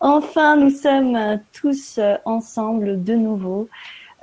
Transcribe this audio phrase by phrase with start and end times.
[0.00, 3.68] Enfin, nous sommes tous ensemble de nouveau.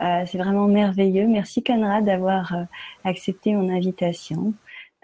[0.02, 1.28] Euh, c'est vraiment merveilleux.
[1.28, 2.64] Merci Conrad d'avoir euh,
[3.04, 4.54] accepté mon invitation.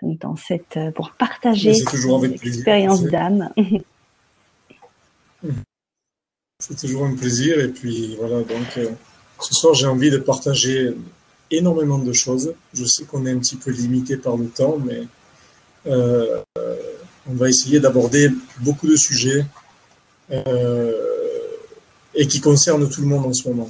[0.01, 3.49] Donc dans cette euh, pour partager cette expérience d'âme.
[6.59, 8.79] C'est toujours un plaisir et puis voilà donc
[9.41, 10.95] ce soir j'ai envie de partager
[11.51, 12.53] énormément de choses.
[12.73, 15.01] Je sais qu'on est un petit peu limité par le temps, mais
[15.87, 16.41] euh,
[17.29, 18.29] on va essayer d'aborder
[18.61, 19.45] beaucoup de sujets
[20.31, 20.93] euh,
[22.15, 23.69] et qui concernent tout le monde en ce moment.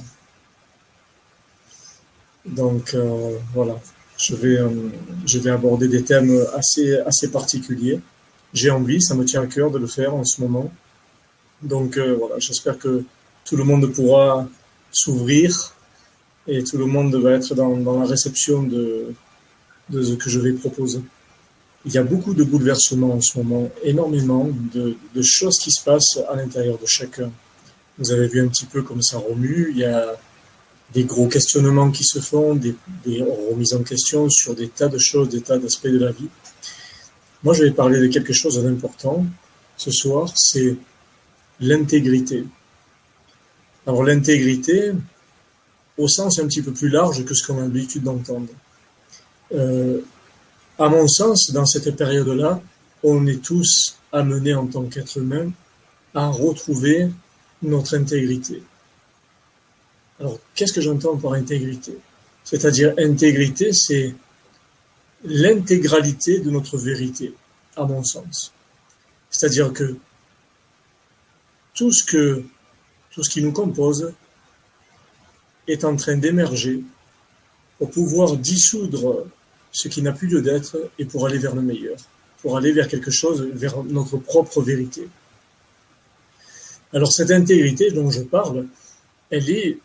[2.46, 3.80] Donc euh, voilà,
[4.18, 4.68] je vais, euh,
[5.26, 8.00] je vais aborder des thèmes assez, assez particuliers.
[8.52, 10.70] J'ai envie, ça me tient à cœur de le faire en ce moment.
[11.62, 13.02] Donc voilà, j'espère que
[13.44, 14.46] tout le monde pourra
[14.92, 15.74] s'ouvrir
[16.46, 19.14] et tout le monde va être dans, dans la réception de,
[19.88, 21.00] de ce que je vais proposer.
[21.86, 26.18] Il y a beaucoup de bouleversements en ce moment, énormément de, choses qui se passent
[26.30, 27.30] à l'intérieur de chacun.
[27.98, 29.68] Vous avez vu un petit peu comme ça remue.
[29.70, 30.16] Il y a
[30.94, 32.74] des gros questionnements qui se font, des,
[33.50, 36.28] remises en question sur des tas de choses, des tas d'aspects de la vie.
[37.42, 39.26] Moi, je vais parler de quelque chose d'important
[39.76, 40.76] ce soir, c'est
[41.60, 42.44] l'intégrité.
[43.86, 44.92] Alors l'intégrité,
[45.98, 48.48] au sens un petit peu plus large que ce qu'on a l'habitude d'entendre.
[49.52, 50.00] Euh,
[50.78, 52.60] à mon sens, dans cette période-là,
[53.02, 55.50] on est tous amenés en tant qu'être humain
[56.14, 57.10] à retrouver
[57.62, 58.62] notre intégrité.
[60.20, 61.98] Alors, qu'est-ce que j'entends par intégrité?
[62.44, 64.14] C'est-à-dire, intégrité, c'est
[65.24, 67.34] l'intégralité de notre vérité,
[67.76, 68.52] à mon sens.
[69.30, 69.96] C'est-à-dire que
[71.74, 72.44] tout ce que,
[73.10, 74.12] tout ce qui nous compose
[75.66, 76.82] est en train d'émerger
[77.78, 79.26] pour pouvoir dissoudre
[79.74, 81.96] ce qui n'a plus lieu d'être et pour aller vers le meilleur,
[82.40, 85.08] pour aller vers quelque chose, vers notre propre vérité.
[86.92, 88.66] Alors cette intégrité dont je parle,
[89.30, 89.78] elle est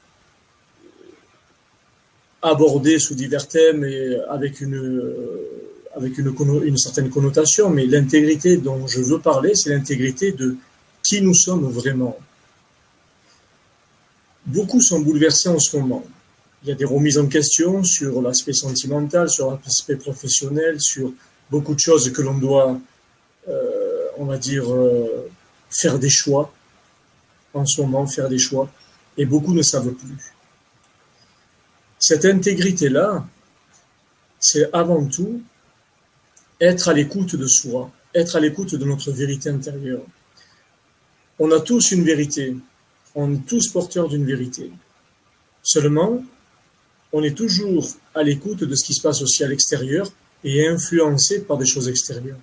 [2.44, 9.02] abordé sous divers thèmes et avec une, euh, une certaine connotation, mais l'intégrité dont je
[9.02, 10.56] veux parler, c'est l'intégrité de
[11.02, 12.16] qui nous sommes vraiment.
[14.46, 16.04] Beaucoup sont bouleversés en ce moment.
[16.64, 21.14] Il y a des remises en question sur l'aspect sentimental, sur l'aspect professionnel, sur
[21.50, 22.80] beaucoup de choses que l'on doit,
[23.48, 25.30] euh, on va dire, euh,
[25.70, 26.52] faire des choix
[27.54, 28.70] en ce moment, faire des choix,
[29.18, 30.34] et beaucoup ne savent plus.
[31.98, 33.26] Cette intégrité-là,
[34.40, 35.42] c'est avant tout
[36.62, 40.04] être à l'écoute de soi, être à l'écoute de notre vérité intérieure.
[41.40, 42.56] On a tous une vérité,
[43.16, 44.72] on est tous porteurs d'une vérité.
[45.64, 46.24] Seulement,
[47.12, 50.12] on est toujours à l'écoute de ce qui se passe aussi à l'extérieur
[50.44, 52.40] et influencé par des choses extérieures.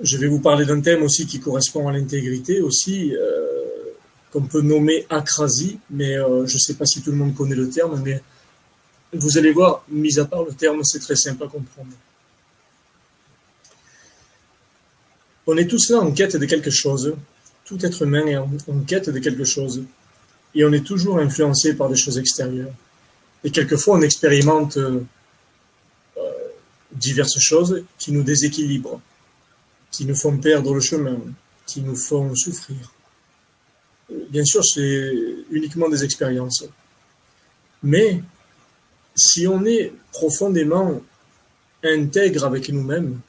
[0.00, 3.14] Je vais vous parler d'un thème aussi qui correspond à l'intégrité aussi.
[3.16, 3.48] Euh,
[4.30, 7.54] qu'on peut nommer acrasie, mais euh, je ne sais pas si tout le monde connaît
[7.54, 8.20] le terme, mais
[9.12, 11.90] vous allez voir, mis à part le terme, c'est très simple à comprendre.
[15.46, 17.14] On est tous là en quête de quelque chose,
[17.64, 18.48] tout être humain est en,
[18.86, 19.82] quête de quelque chose,
[20.54, 22.72] et on est toujours influencé par des choses extérieures.
[23.44, 25.00] Et quelquefois, on expérimente euh,
[26.92, 29.00] diverses choses qui nous déséquilibrent,
[29.90, 31.18] qui nous font perdre le chemin,
[31.66, 32.92] qui nous font souffrir
[34.10, 35.14] bien sûr, c'est
[35.50, 36.64] uniquement des expériences.
[37.82, 38.22] Mais
[39.14, 41.00] si on est profondément
[41.84, 43.20] intègre avec nous-mêmes,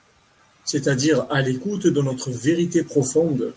[0.66, 3.54] c'est-à-dire à, l'écoute de notre vérité profonde,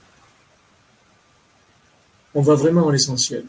[2.34, 3.44] on va vraiment à l'essentiel.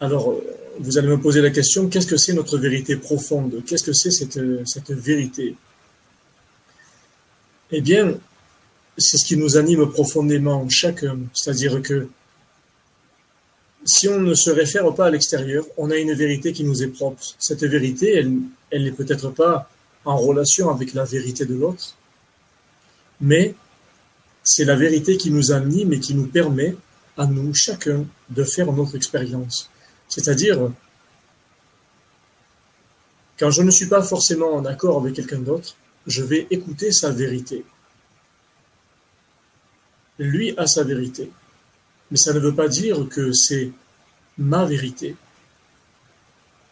[0.00, 0.34] Alors,
[0.78, 3.62] vous allez me poser la question, qu'est-ce que c'est notre vérité profonde?
[3.66, 5.56] Qu'est-ce que c'est cette, cette vérité?
[7.70, 8.14] Eh bien,
[8.96, 11.18] c'est ce qui nous anime profondément chacun.
[11.34, 12.08] C'est-à-dire que
[13.84, 16.88] si on ne se réfère pas à l'extérieur, on a une vérité qui nous est
[16.88, 17.22] propre.
[17.38, 18.38] Cette vérité, elle,
[18.70, 19.70] elle n'est peut-être pas
[20.04, 21.94] en relation avec la vérité de l'autre,
[23.20, 23.54] mais
[24.50, 26.74] c'est la vérité qui nous anime et qui nous permet
[27.16, 29.68] à nous, chacun, de faire notre expérience.
[30.08, 30.70] C'est-à-dire,
[33.38, 37.10] quand je ne suis pas forcément en accord avec quelqu'un d'autre, je vais écouter sa
[37.10, 37.64] vérité
[40.18, 41.30] lui a sa vérité.
[42.10, 43.70] Mais ça ne veut pas dire que c'est
[44.36, 45.16] ma vérité.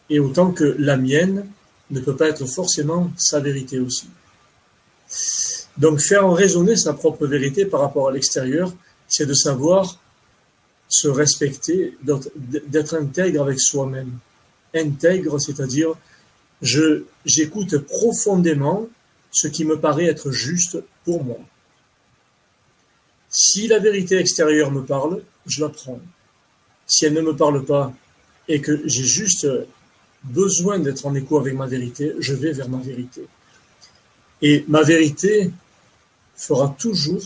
[0.09, 1.47] Et autant que la mienne
[1.89, 4.09] ne peut pas être forcément sa vérité aussi.
[5.77, 8.73] Donc faire raisonner sa propre vérité par rapport à l'extérieur,
[9.07, 9.99] c'est de savoir
[10.89, 14.11] se respecter, d'être intègre avec soi-même.
[14.73, 15.93] Intègre, c'est-à-dire
[16.61, 18.87] je j'écoute profondément
[19.31, 21.37] ce qui me paraît être juste pour moi
[23.29, 25.99] Si la vérité extérieure me parle, je la prends.
[26.87, 27.93] Si elle ne me parle pas
[28.47, 29.47] et que j'ai juste
[30.23, 33.27] besoin d'être en écho avec ma vérité, je vais vers ma vérité.
[34.41, 35.51] Et ma vérité
[36.37, 37.21] fera toujours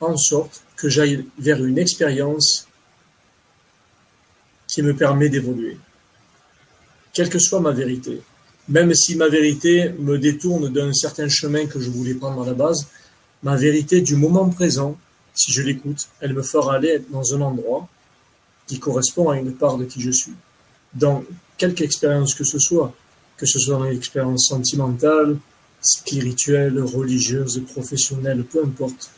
[0.00, 2.68] en sorte que j'aille vers une expérience
[4.68, 5.76] qui me permet d'évoluer.
[7.12, 8.20] Quelle que soit ma vérité.
[8.68, 12.54] Même si ma vérité me détourne d'un certain chemin que je voulais prendre à la
[12.54, 12.86] base,
[13.42, 14.96] ma vérité du moment présent,
[15.34, 17.88] si je l'écoute, elle me fera aller dans un endroit
[18.66, 20.34] qui correspond à une part de qui je suis.
[20.94, 21.24] Dans
[21.56, 22.94] quelque expérience que ce soit,
[23.36, 25.38] que ce soit une expérience sentimentale,
[25.80, 29.10] spirituelle, religieuse, professionnelle, peu importe.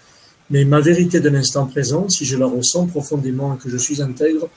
[0.50, 4.02] Mais ma vérité de l'instant présent, si je la ressens profondément et que je suis
[4.02, 4.48] intègre,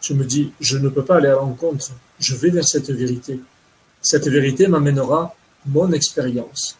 [0.00, 3.40] je me dis, je ne peux pas aller à l'encontre, je vais vers cette vérité.
[4.00, 5.34] Cette vérité m'amènera
[5.66, 6.76] mon expérience.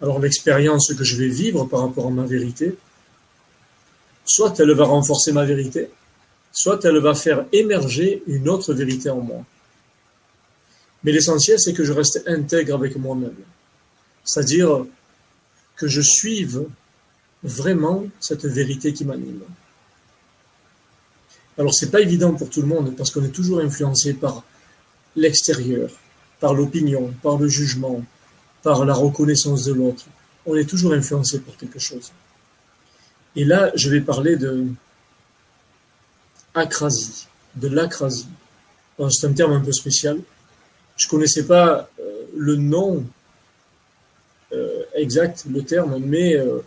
[0.00, 2.76] Alors l'expérience que je vais vivre par rapport à ma vérité,
[4.24, 5.88] soit elle va renforcer ma vérité,
[6.52, 9.44] soit elle va faire émerger une autre vérité en moi.
[11.04, 13.34] Mais l'essentiel, c'est que je reste intègre avec moi-même.
[14.24, 14.86] C'est-à-dire
[15.76, 16.64] que je suive
[17.42, 19.42] vraiment cette vérité qui m'anime.
[21.58, 24.44] Alors c'est pas évident pour tout le monde parce qu'on est toujours influencé par
[25.16, 25.90] l'extérieur,
[26.40, 28.02] par l'opinion, par le jugement,
[28.62, 30.04] par la reconnaissance de l'autre.
[30.46, 32.12] On est toujours influencé par quelque chose.
[33.36, 34.66] Et là, je vais parler de
[36.54, 37.26] acrasie,
[37.56, 38.28] de l'acrasie.
[39.10, 40.18] C'est un terme un peu spécial.
[40.96, 43.04] Je connaissais pas euh, le nom
[44.52, 46.58] euh, exact, le terme, mais euh,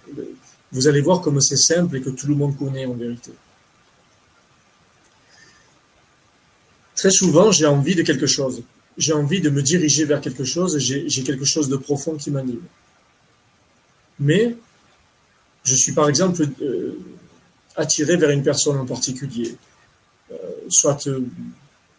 [0.72, 3.32] vous allez voir comme c'est simple et que tout le monde connaît en vérité.
[6.96, 8.64] Très souvent, j'ai envie de quelque chose.
[8.98, 10.78] J'ai envie de me diriger vers quelque chose.
[10.80, 12.64] J'ai quelque chose de profond qui m'anime.
[14.20, 14.56] Mais
[15.64, 16.48] je suis par exemple
[17.76, 19.58] attiré vers une personne en particulier,
[20.70, 21.10] soit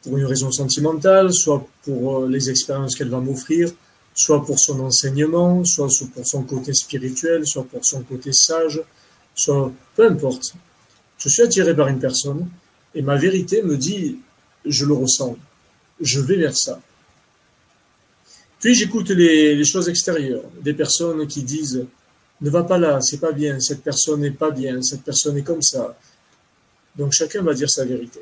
[0.02, 3.70] pour une raison sentimentale, soit pour les expériences qu'elle va m'offrir,
[4.14, 8.82] soit pour son enseignement, soit pour son côté spirituel, soit pour son côté sage,
[9.34, 10.54] soit peu importe.
[11.18, 12.48] Je suis attiré par une personne
[12.94, 14.18] et ma vérité me dit
[14.64, 15.36] je le ressens.
[16.00, 16.80] Je vais vers ça.
[18.60, 21.86] Puis j'écoute les, choses extérieures, des personnes qui disent
[22.40, 25.42] ne va pas là, c'est pas bien, cette personne n'est pas bien, cette personne est
[25.42, 25.96] comme ça.
[26.96, 28.20] Donc chacun va dire sa vérité.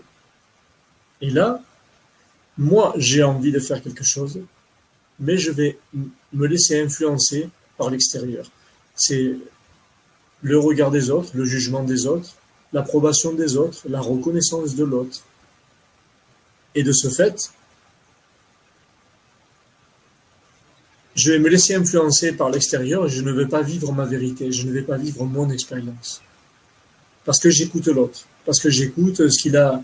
[1.25, 1.63] Et là,
[2.59, 4.41] moi, j'ai envie de faire quelque chose,
[5.19, 5.79] mais je vais
[6.35, 7.49] me laisser influencer
[7.79, 8.45] par l'extérieur.
[8.95, 9.37] C'est
[10.43, 12.35] le regard des autres, le jugement des autres,
[12.75, 15.21] l'approbation des autres, la reconnaissance de l'autre.
[16.75, 17.51] Et de ce fait,
[21.15, 24.53] je vais me laisser influencer par l'extérieur et je ne vais pas vivre ma vérité,
[24.53, 26.21] je ne vais pas vivre mon expérience.
[27.25, 29.83] Parce que j'écoute l'autre, parce que j'écoute ce qu'il a,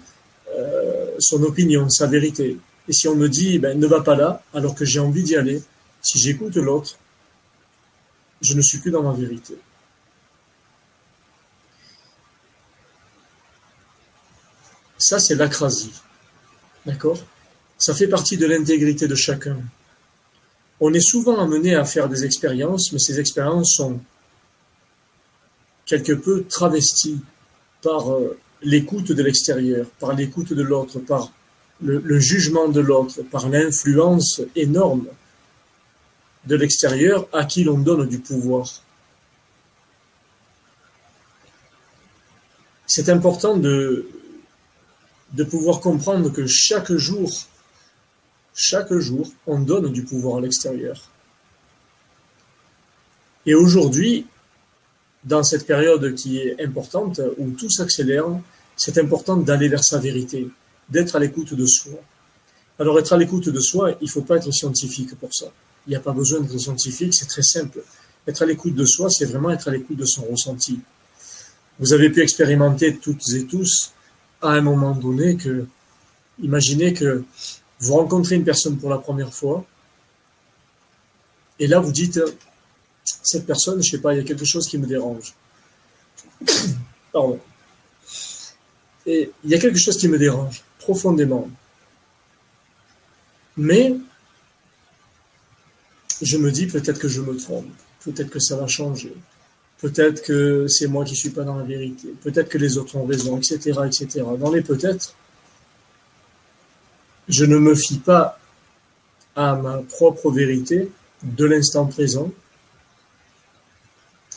[1.20, 2.58] son opinion, sa vérité.
[2.88, 5.36] Et si on me dit, ben, ne va pas là, alors que j'ai envie d'y
[5.36, 5.62] aller,
[6.02, 6.98] si j'écoute l'autre,
[8.40, 9.56] je ne suis plus dans ma vérité.
[14.98, 15.92] Ça, c'est l'acrasie.
[16.86, 17.18] D'accord?
[17.78, 19.58] Ça fait partie de l'intégrité de chacun.
[20.80, 24.00] On est souvent amené à faire des expériences, mais ces expériences sont
[25.86, 27.20] quelque peu travesties
[27.82, 31.32] par euh, l'écoute de l'extérieur, par l'écoute de l'autre, par
[31.82, 35.06] le, jugement de l'autre, par l'influence énorme
[36.46, 38.82] de l'extérieur à qui l'on donne du pouvoir.
[42.86, 44.06] C'est important de,
[45.50, 47.32] pouvoir comprendre que chaque jour,
[48.54, 51.08] chaque jour, on donne du pouvoir à l'extérieur.
[53.46, 54.26] Et aujourd'hui,
[55.24, 58.26] dans cette période qui est importante, où tout s'accélère,
[58.76, 60.48] c'est important d'aller vers sa vérité,
[60.88, 61.98] d'être à l'écoute de soi.
[62.78, 65.46] Alors être à l'écoute de soi, il ne faut pas être scientifique pour ça.
[65.86, 67.82] Il n'y a pas besoin d'être scientifique, c'est très simple.
[68.26, 70.80] Être à l'écoute de soi, c'est vraiment être à l'écoute de son ressenti.
[71.78, 73.92] Vous avez pu expérimenter toutes et tous
[74.40, 75.66] à un moment donné que,
[76.42, 77.24] imaginez que
[77.80, 79.66] vous rencontrez une personne pour la première fois,
[81.58, 82.20] et là vous dites,
[83.22, 85.34] cette personne, je sais pas, il y a quelque chose qui me dérange.
[87.12, 87.38] Pardon.
[89.06, 91.48] Et il y a quelque chose qui me dérange profondément.
[93.56, 93.96] Mais
[96.22, 97.66] je me dis peut-être que je me trompe,
[98.04, 99.14] peut-être que ça va changer.
[99.80, 102.14] Peut-être que c'est moi qui suis pas dans la vérité.
[102.22, 104.22] Peut-être que les autres ont raison, etc., etc.
[104.38, 105.14] Dans les peut-être,
[107.28, 108.38] je ne me fie pas
[109.34, 110.90] à ma propre vérité
[111.22, 112.30] de l'instant présent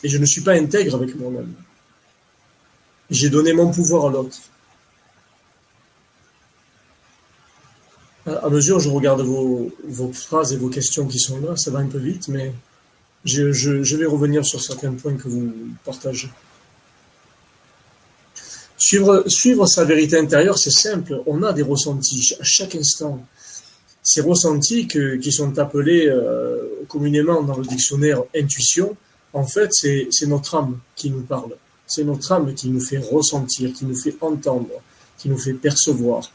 [0.04, 1.52] et je ne suis pas intègre avec moi-même.
[3.10, 4.38] J'ai donné mon pouvoir à l'autre.
[8.26, 9.72] À mesure, je regarde vos,
[10.12, 12.52] phrases et vos questions qui sont là, ça va un peu vite, mais
[13.24, 15.52] je, vais revenir sur certains points que vous
[15.84, 16.28] partagez.
[18.76, 21.22] Suivre, sa vérité intérieure, c'est simple.
[21.26, 23.26] On a des ressentis à chaque instant.
[24.02, 26.58] Ces ressentis qui sont appelés euh,
[26.88, 28.96] communément dans le dictionnaire intuition,
[29.34, 31.56] en fait, c'est notre âme qui nous parle.
[31.86, 34.70] C'est notre âme qui nous fait ressentir, qui nous fait entendre,
[35.18, 36.30] qui nous fait percevoir.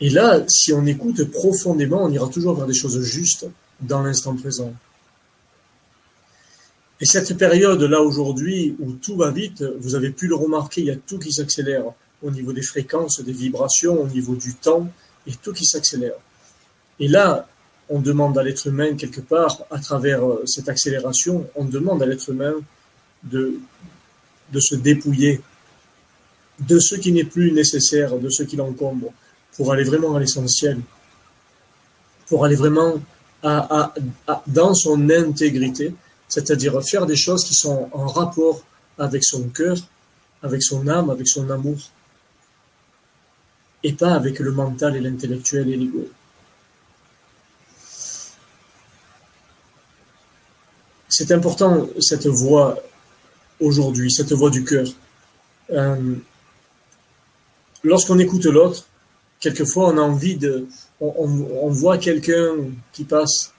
[0.00, 3.46] Et là, si on écoute profondément, on ira toujours vers des choses justes
[3.80, 4.72] dans l'instant présent.
[7.02, 10.90] Et cette période-là aujourd'hui où tout va vite, vous avez pu le remarquer, il y
[10.90, 11.84] a tout qui s'accélère
[12.22, 14.88] au niveau des fréquences, des vibrations, au niveau du temps,
[15.26, 16.16] et tout qui s'accélère.
[16.98, 17.48] Et là,
[17.90, 22.06] on demande à l'être humain, quelque part, à travers euh, cette accélération, on demande à
[22.06, 22.54] l'être humain
[23.24, 23.60] de,
[24.58, 25.40] se dépouiller
[26.60, 29.12] de ce qui n'est plus nécessaire, de ce qui l'encombre,
[29.56, 30.80] pour aller vraiment à l'essentiel,
[32.28, 32.94] pour aller vraiment
[33.42, 33.92] à,
[34.46, 35.92] dans son intégrité,
[36.28, 38.62] c'est-à-dire faire des choses qui sont en rapport
[38.98, 39.76] avec son cœur,
[40.42, 41.78] avec son âme, avec son amour,
[43.82, 46.08] et pas avec le mental et l'intellectuel et l'ego.
[51.20, 52.82] C'est important cette voix
[53.60, 54.86] aujourd'hui, cette voix du cœur.
[55.70, 56.14] Euh,
[57.84, 58.86] lorsqu'on écoute l'autre,
[59.38, 60.66] quelquefois on a envie de,
[60.98, 62.54] on voit quelqu'un
[62.94, 63.52] qui passe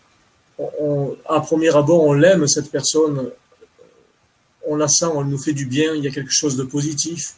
[1.29, 3.29] à premier abord, on l'aime, cette personne,
[4.65, 7.35] on la sent, on nous fait du bien, il y a quelque chose de positif.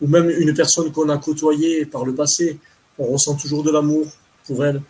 [0.00, 2.58] Ou même une personne qu'on a côtoyée par le passé,
[2.98, 4.08] on ressent toujours de l'amour
[4.48, 4.82] pour elle.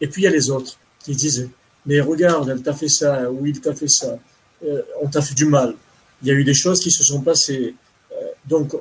[0.00, 1.48] Et puis il y a les autres qui disent,
[1.88, 4.16] mais regarde, elle t'a fait ça, ou il t'a fait ça,
[4.64, 5.74] euh, on t'a fait du mal.
[6.22, 7.74] Il y a eu des choses qui se sont passées.
[8.12, 8.14] Euh,
[8.46, 8.76] donc,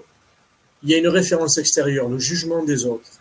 [0.83, 3.17] il y a une référence extérieure, le jugement des autres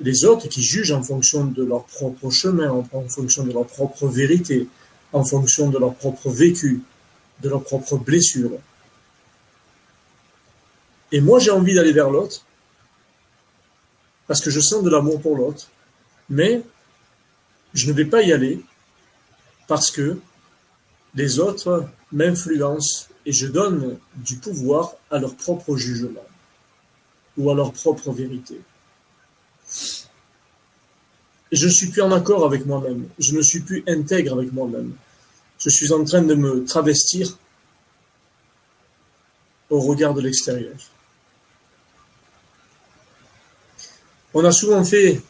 [0.00, 4.06] les autres qui jugent en fonction de leur propre chemin, en fonction de leur propre
[4.06, 4.68] vérité,
[5.12, 6.82] en fonction de leur propre vécu,
[7.42, 8.52] de leur propre blessure.
[11.10, 12.44] Et moi, j'ai envie d'aller vers l'autre,
[14.26, 15.68] parce que je sens de l'amour pour l'autre,
[16.28, 16.62] mais
[17.74, 18.60] je ne vais pas y aller
[19.68, 20.18] parce que
[21.14, 26.26] les autres m'influencent et je donne du pouvoir à leur propre jugement
[27.36, 28.60] ou à leur propre vérité.
[31.52, 33.08] Je ne suis plus en accord avec moi-même.
[33.18, 34.94] Je ne suis plus intègre avec moi-même.
[35.58, 37.36] Je suis en train de me travestir
[39.70, 40.76] au regard de l'extérieur.
[44.32, 45.20] On a souvent fait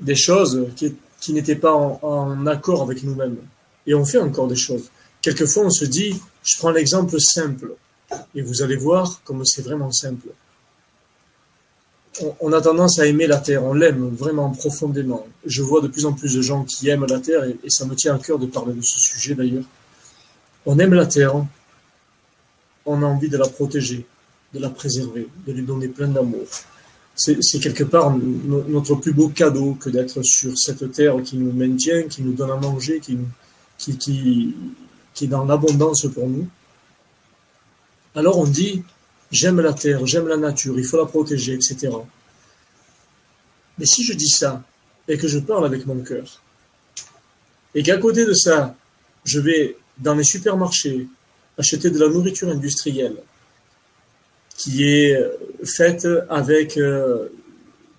[0.00, 0.94] des choses qui,
[1.32, 3.38] n'étaient pas en accord avec nous-mêmes.
[3.86, 4.90] Et on fait encore des choses.
[5.22, 7.74] Quelquefois, on se dit, je prends l'exemple simple.
[8.34, 10.28] Et vous allez voir comme c'est vraiment simple
[12.40, 15.26] on, a tendance à aimer la Terre, on l'aime vraiment profondément.
[15.44, 17.94] Je vois de plus en plus de gens qui aiment la Terre, et, ça me
[17.94, 19.64] tient à cœur de parler de ce sujet d'ailleurs.
[20.66, 21.34] On aime la Terre,
[22.86, 24.06] on a envie de la protéger,
[24.52, 26.46] de la préserver, de lui donner plein d'amour.
[27.16, 32.08] C'est quelque part notre plus beau cadeau que d'être sur cette terre qui nous maintient,
[32.08, 33.16] qui nous donne à manger, qui,
[33.78, 34.54] qui,
[35.20, 36.48] est dans l'abondance pour nous.
[38.16, 38.82] Alors on dit,
[39.30, 41.88] j'aime la terre, j'aime la nature, il faut la protéger, etc.
[43.78, 44.64] Mais si je dis ça,
[45.06, 46.40] et que je parle avec mon cœur,
[47.76, 48.74] et qu'à côté de ça,
[49.24, 51.08] je vais dans les supermarchés
[51.58, 53.16] acheter de la nourriture industrielle
[54.56, 55.30] qui est euh,
[55.64, 57.28] faite avec, euh,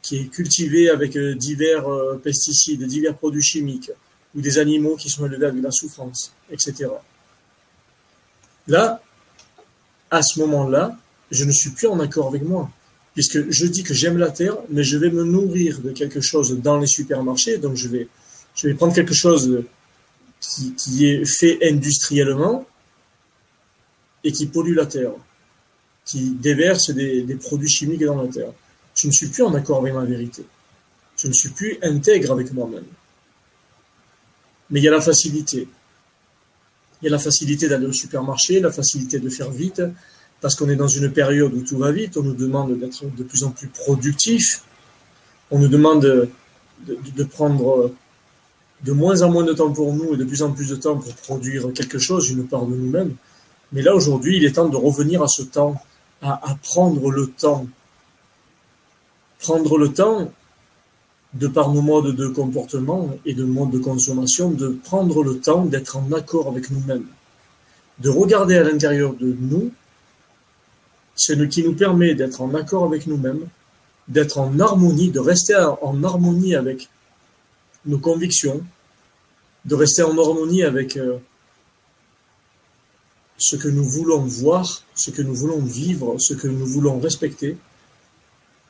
[0.01, 1.85] qui est cultivée avec euh, divers
[2.23, 3.91] pesticides, divers produits chimiques,
[4.35, 6.89] ou des animaux qui sont élevés avec la souffrance, etc.
[8.67, 9.01] Là,
[10.11, 10.97] à ce moment-là,
[11.31, 12.69] je ne suis plus en accord avec moi.
[13.13, 16.59] Puisque je dis que j'aime la terre, mais je vais me nourrir de quelque chose
[16.59, 18.09] dans les supermarchés, donc je vais,
[18.55, 19.63] je vais prendre quelque chose
[20.41, 22.65] qui, est fait industriellement
[24.23, 25.13] et qui pollue la terre,
[26.05, 28.51] qui déverse des, produits chimiques dans la terre.
[28.95, 30.45] Je ne suis plus en accord avec ma vérité.
[31.17, 32.85] Je ne suis plus intègre avec moi-même.
[34.69, 35.67] Mais il y a la facilité.
[37.01, 39.81] Il y a la facilité d'aller au supermarché, la facilité de faire vite,
[40.41, 43.23] parce qu'on est dans une période où tout va vite, on nous demande d'être de
[43.23, 44.63] plus en plus productif,
[45.51, 46.29] on nous demande
[46.85, 47.91] de, prendre
[48.83, 50.97] de moins en moins de temps pour nous et de plus en plus de temps
[50.97, 53.15] pour produire quelque chose, une part de nous-mêmes.
[53.71, 55.81] Mais là, aujourd'hui, il est temps de revenir à ce temps,
[56.25, 57.67] à, prendre le temps.
[59.39, 60.31] Prendre le temps,
[61.33, 65.65] de par nos modes de comportement et de modes de consommation, de prendre le temps
[65.65, 67.05] d'être en accord avec nous-mêmes
[67.99, 69.71] de regarder à l'intérieur de nous
[71.15, 73.47] ce qui nous permet d'être en accord avec nous-mêmes,
[74.07, 76.89] d'être en harmonie, de rester en harmonie avec
[77.85, 78.61] nos convictions,
[79.63, 81.17] de rester en harmonie avec euh,
[83.37, 87.57] ce que nous voulons voir, ce que nous voulons vivre, ce que nous voulons respecter.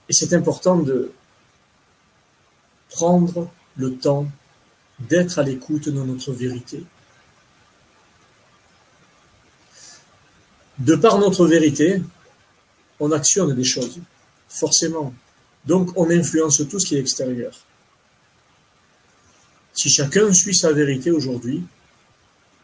[0.10, 1.12] Et c'est important de
[2.89, 4.27] prendre le temps
[5.00, 6.84] d'être à l'écoute de notre vérité.
[10.79, 12.01] De par notre vérité,
[13.00, 14.00] on actionne des choses,
[14.50, 15.13] forcément.
[15.65, 17.53] Donc on influence tout ce qui est extérieur.
[19.74, 21.63] Si chacun suit sa vérité aujourd'hui,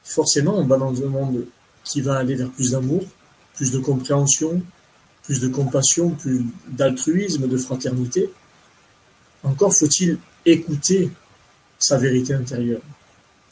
[0.03, 1.45] forcément on va dans un monde
[1.91, 3.03] qui va aller vers plus d'amour,
[3.55, 4.61] plus de compréhension,
[5.23, 8.29] plus de compassion, plus d'altruisme, de fraternité.
[9.43, 11.09] Encore faut-il écouter
[11.77, 12.81] sa vérité intérieure,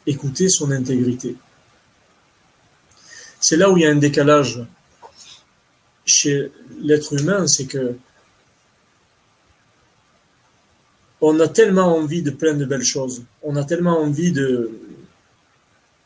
[0.07, 1.35] écouter son intégrité.
[3.41, 4.61] C'est là où il y a un décalage
[6.05, 7.95] chez l'être humain, c'est que
[11.21, 14.71] on a tellement envie de plein de belles choses, on a tellement envie de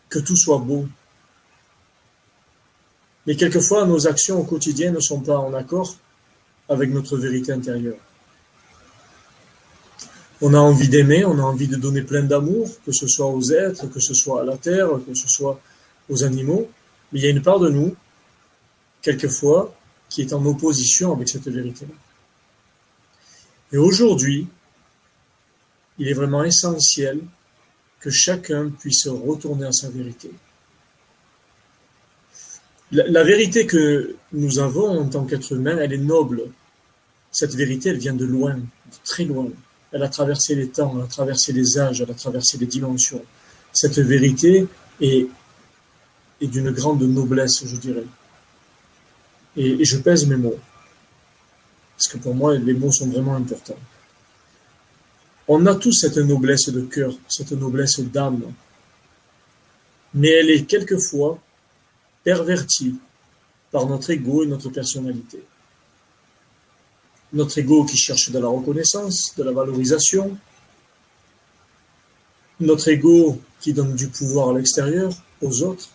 [0.09, 0.87] que tout soit beau.
[3.25, 5.95] Mais quelquefois, nos actions au quotidien ne sont pas en accord
[6.69, 7.97] avec notre vérité intérieure.
[10.41, 13.51] On a envie d'aimer, on a envie de donner plein d'amour, que ce soit aux
[13.51, 15.59] êtres, que ce soit à la terre, que ce soit
[16.09, 16.69] aux animaux.
[17.11, 17.95] Mais il y a une part de nous,
[19.01, 19.73] quelquefois,
[20.09, 21.93] qui est en opposition avec cette vérité-là.
[23.71, 24.47] Et aujourd'hui,
[25.97, 27.21] il est vraiment essentiel
[27.99, 30.29] que chacun puisse retourner à sa vérité.
[32.93, 36.43] La, vérité que nous avons en tant qu'être humain, elle est noble.
[37.31, 39.47] Cette vérité, elle vient de loin, de très loin.
[39.91, 43.23] Elle a traversé les temps, elle a traversé les âges, elle a traversé les dimensions.
[43.73, 44.67] Cette vérité
[45.01, 45.27] est,
[46.39, 48.05] d'une grande noblesse, je dirais.
[49.57, 50.59] Et je pèse mes mots.
[51.97, 53.79] Parce que pour moi, les mots sont vraiment importants.
[55.47, 58.53] On a tous cette noblesse de cœur, cette noblesse d'âme,
[60.13, 61.39] mais elle est quelquefois
[62.23, 62.95] pervertie
[63.71, 65.43] par notre ego et notre personnalité.
[67.33, 70.37] Notre ego qui cherche de la reconnaissance, de la valorisation,
[72.59, 75.89] notre ego qui donne du pouvoir à l'extérieur, aux autres,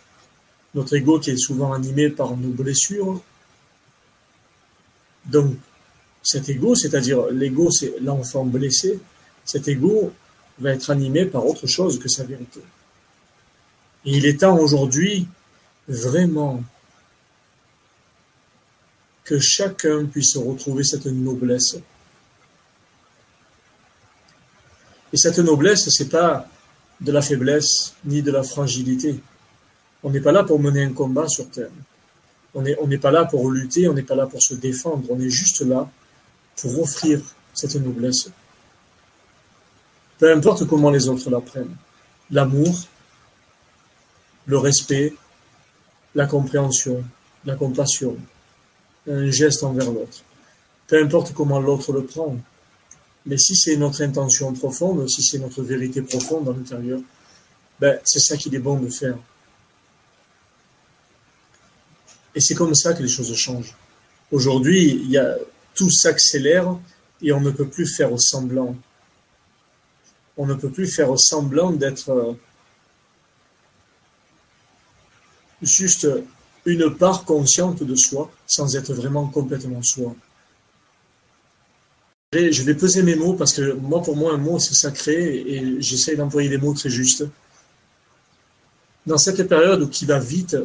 [0.75, 3.21] notre ego qui est souvent animé par nos blessures.
[5.25, 5.55] Donc,
[6.21, 8.99] cet ego, c'est-à-dire l'ego, c'est l'enfant blessé,
[9.45, 10.11] cet ego
[10.59, 12.59] va être animé par autre chose que sa vérité.
[14.05, 15.27] Et il est temps aujourd'hui
[15.89, 16.63] vraiment
[19.25, 21.77] que chacun puisse retrouver cette noblesse.
[25.11, 26.47] Et cette noblesse, c'est pas
[27.01, 29.19] de la faiblesse ni de la fragilité.
[30.03, 31.71] On n'est pas là pour mener un combat sur terre.
[32.53, 35.03] On n'est pas là pour lutter, on n'est pas là pour se défendre.
[35.09, 35.89] On est juste là
[36.55, 37.21] pour offrir
[37.53, 38.29] cette noblesse
[40.19, 41.75] peu importe comment les autres l'apprennent.
[42.29, 42.77] L'amour,
[44.45, 45.15] le respect,
[46.15, 47.03] la compréhension,
[47.45, 48.17] la compassion,
[49.07, 50.23] un geste envers l'autre.
[50.87, 52.37] Peu importe comment l'autre le prend.
[53.25, 56.99] Mais si c'est notre intention profonde, si c'est notre vérité profonde à l'intérieur,
[57.79, 59.17] ben, c'est ça qu'il est bon de faire.
[62.35, 63.75] Et c'est comme ça que les choses changent.
[64.31, 65.15] Aujourd'hui,
[65.75, 66.77] tout s'accélère
[67.21, 68.75] et on ne peut plus faire semblant
[70.39, 72.33] on ne peut plus faire semblant d'être euh,
[75.61, 76.07] juste
[76.65, 80.15] une part consciente de soi sans être vraiment complètement soi.
[82.33, 85.81] je vais peser mes mots parce que moi, pour moi, un mot, c'est sacré et
[85.81, 87.25] j'essaye d'employer des mots très justes.
[89.05, 90.57] Dans cette période qui va vite,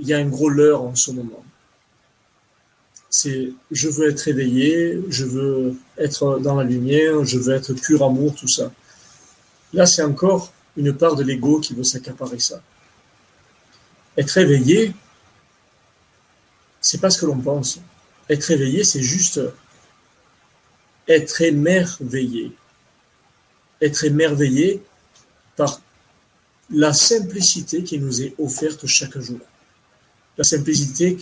[0.00, 1.42] il y a un gros leurre en ce moment
[3.10, 8.02] c'est je veux être éveillé, je veux être dans la lumière, je veux être pur
[8.04, 8.70] amour, tout ça.
[9.72, 12.62] Là, c'est encore une part de l'ego qui veut s'accaparer ça.
[14.18, 14.92] Être éveillé,
[16.80, 17.80] c'est pas ce que l'on pense.
[18.28, 19.40] Être éveillé, c'est juste
[21.06, 22.52] être émerveillé.
[23.80, 24.82] Être émerveillé
[25.56, 25.80] par
[26.70, 29.38] la simplicité qui nous est offerte chaque jour.
[30.36, 31.16] La simplicité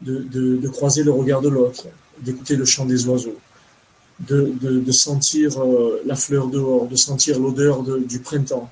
[0.00, 1.86] de, croiser le regard de l'autre,
[2.18, 3.38] d'écouter le chant des oiseaux,
[4.18, 8.70] de, sentir euh, la fleur dehors, de sentir l'odeur du printemps,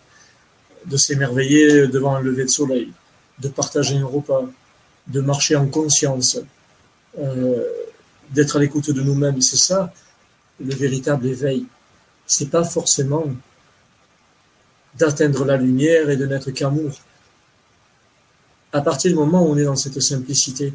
[0.84, 2.92] de s'émerveiller devant un lever de soleil,
[3.38, 4.44] de partager un repas,
[5.06, 6.38] de marcher en conscience,
[7.18, 7.64] euh,
[8.30, 9.40] d'être à l'écoute de nous-mêmes.
[9.40, 9.92] C'est ça
[10.60, 11.66] le véritable éveil.
[12.26, 13.24] C'est pas forcément
[14.94, 16.92] d'atteindre la lumière et de n'être qu'amour.
[18.72, 20.74] à partir du moment où on est dans cette simplicité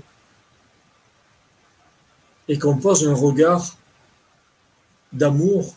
[2.47, 3.77] et qu'on pose un regard
[5.13, 5.75] d'amour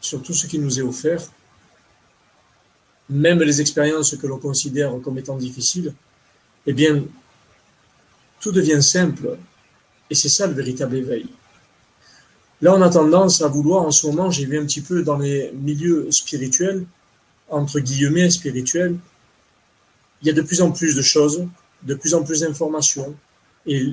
[0.00, 1.22] sur tout ce qui nous est offert,
[3.12, 5.92] même les expériences que l'on considère comme étant difficiles,
[6.66, 7.04] eh bien,
[8.40, 9.38] tout devient simple.
[10.10, 11.26] Et c'est ça le véritable éveil.
[12.60, 15.18] Là, on a tendance à vouloir, en ce moment, j'ai vu un petit peu dans
[15.18, 16.84] les milieux spirituels,
[17.48, 18.96] entre guillemets spirituels,
[20.22, 21.46] il y a de plus en plus de choses,
[21.82, 23.14] de plus en plus d'informations,
[23.66, 23.84] et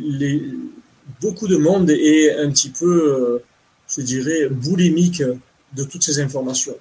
[1.20, 3.44] beaucoup de monde est un petit peu, euh,
[3.88, 5.24] je dirais, boulimique
[5.76, 6.76] de toutes ces informations.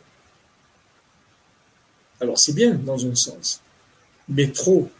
[2.20, 3.60] Alors c'est bien dans un sens,
[4.28, 4.90] mais trop.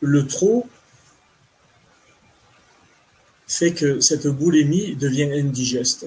[0.00, 0.68] Le trop
[3.46, 6.06] fait que cette boulimie devient indigeste.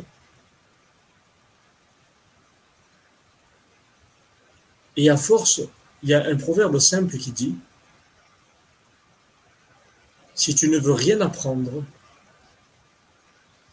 [4.97, 5.61] Et à force,
[6.03, 7.55] il y a un proverbe simple qui dit
[10.33, 11.83] Si tu ne veux rien apprendre,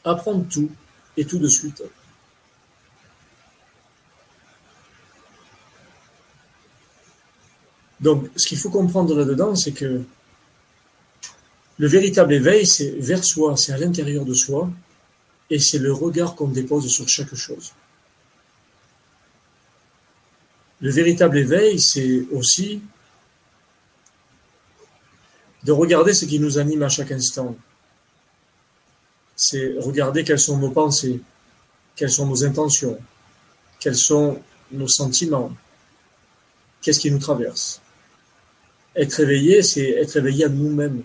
[0.04, 0.70] apprends tout
[1.16, 1.82] et tout de suite.
[8.02, 10.02] Donc, ce qu'il faut comprendre là-dedans, c'est que
[11.78, 14.68] le véritable éveil, c'est vers soi, c'est à l'intérieur de soi,
[15.48, 17.72] et c'est le regard qu'on dépose sur chaque chose.
[20.80, 22.82] Le véritable éveil, c'est aussi
[25.62, 27.54] de regarder ce qui nous anime à chaque instant.
[29.36, 31.20] C'est regarder quelles sont nos pensées,
[31.94, 32.98] quelles sont nos intentions,
[33.78, 35.52] quels sont nos sentiments,
[36.80, 37.80] qu'est-ce qui nous traverse.
[38.94, 41.02] Être éveillé, c'est être éveillé à nous-mêmes,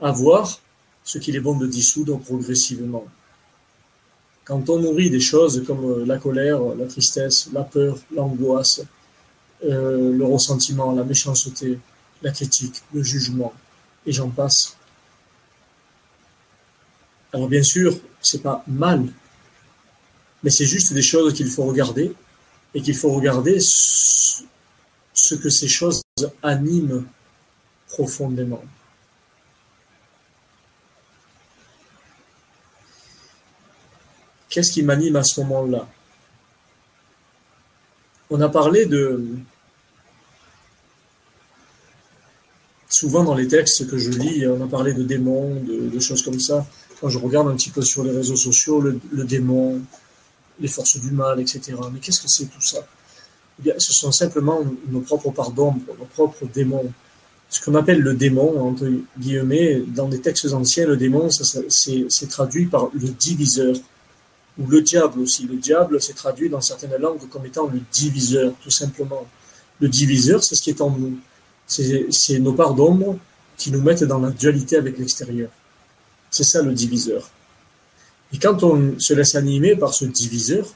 [0.00, 0.60] à voir
[1.04, 3.04] ce qu'il est bon de dissoudre progressivement.
[4.44, 8.82] Quand on nourrit des choses comme la colère, la tristesse, la peur, l'angoisse,
[9.64, 11.78] euh, le ressentiment, la méchanceté,
[12.22, 13.52] la critique, le jugement,
[14.04, 14.76] et j'en passe.
[17.32, 19.06] Alors bien sûr, c'est pas mal,
[20.42, 22.12] mais c'est juste des choses qu'il faut regarder
[22.74, 26.01] et qu'il faut regarder ce que ces choses
[26.42, 27.04] animent
[27.88, 28.62] profondément.
[34.48, 35.88] Qu'est-ce qui m'anime à ce moment-là?
[38.30, 39.24] On a parlé de...
[42.90, 46.38] Souvent dans les textes que je lis, on a parlé de démons, de, choses comme
[46.38, 46.66] ça.
[47.00, 49.80] Quand je regarde un petit peu sur les réseaux sociaux, le démon,
[50.60, 51.74] les forces du mal, etc.
[51.90, 52.86] Mais qu'est-ce que c'est tout ça?
[53.78, 56.92] Ce sont simplement nos propres parts d'ombre, nos propres démons.
[57.48, 62.66] Ce qu'on appelle le démon, entre guillemets, dans des textes anciens, le démon, c'est traduit
[62.66, 63.76] par le diviseur,
[64.58, 65.46] ou le diable aussi.
[65.46, 69.26] Le diable, c'est traduit dans certaines langues comme étant le diviseur, tout simplement.
[69.80, 71.18] Le diviseur, c'est ce qui est en nous.
[71.66, 73.18] C'est nos parts d'ombre
[73.56, 75.50] qui nous mettent dans la dualité avec l'extérieur.
[76.30, 77.30] C'est ça le diviseur.
[78.32, 80.66] Et quand on se laisse animer par ce diviseur,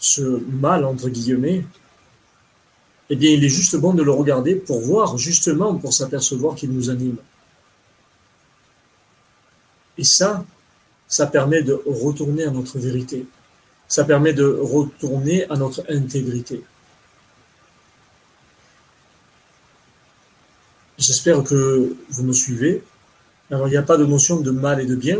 [0.00, 1.64] ce mal, entre guillemets,
[3.10, 6.70] eh bien, il est juste bon de le regarder pour voir, justement, pour s'apercevoir qu'il
[6.70, 7.16] nous anime.
[9.98, 10.44] Et ça,
[11.06, 13.26] ça permet de retourner à notre vérité.
[13.88, 16.62] Ça permet de retourner à notre intégrité.
[20.96, 22.82] J'espère que vous me suivez.
[23.50, 25.18] Alors, il n'y a pas de notion de mal et de bien,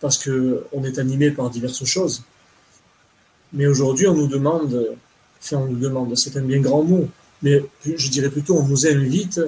[0.00, 2.22] parce qu'on est animé par diverses choses.
[3.52, 4.96] Mais aujourd'hui, on nous demande,
[5.40, 7.08] c'est un bien grand mot,
[7.42, 9.40] mais je dirais plutôt on nous invite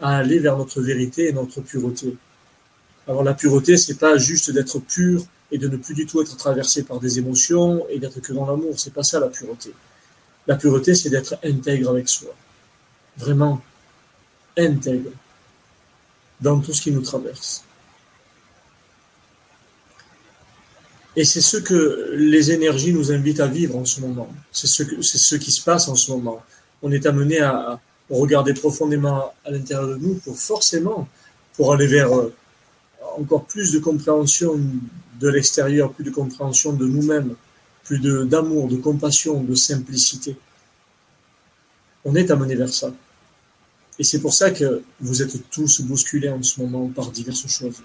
[0.00, 2.16] à aller vers notre vérité et notre pureté.
[3.06, 6.36] Alors la pureté, c'est pas juste d'être pur et de ne plus du tout être
[6.36, 8.78] traversé par des émotions et d'être que dans l'amour.
[8.78, 9.72] C'est pas ça la pureté.
[10.46, 12.34] La pureté, c'est d'être intègre avec soi.
[13.16, 13.62] Vraiment
[14.58, 15.10] intègre
[16.40, 17.64] dans tout ce qui nous traverse.
[21.16, 24.28] Et c'est ce que les énergies nous invitent à vivre en ce moment.
[24.50, 26.42] C'est ce, qui se passe en ce moment.
[26.82, 31.08] On est amené à, regarder profondément à l'intérieur de nous pour forcément,
[31.54, 32.34] pour aller vers euh,
[33.16, 34.60] encore plus de compréhension
[35.18, 37.34] de l'extérieur, plus de compréhension de nous-mêmes,
[37.82, 40.36] plus d'amour, de compassion, de simplicité.
[42.04, 42.92] On est amené vers ça.
[43.98, 47.80] Et c'est pour ça que vous êtes tous bousculés en ce moment par diverses choses.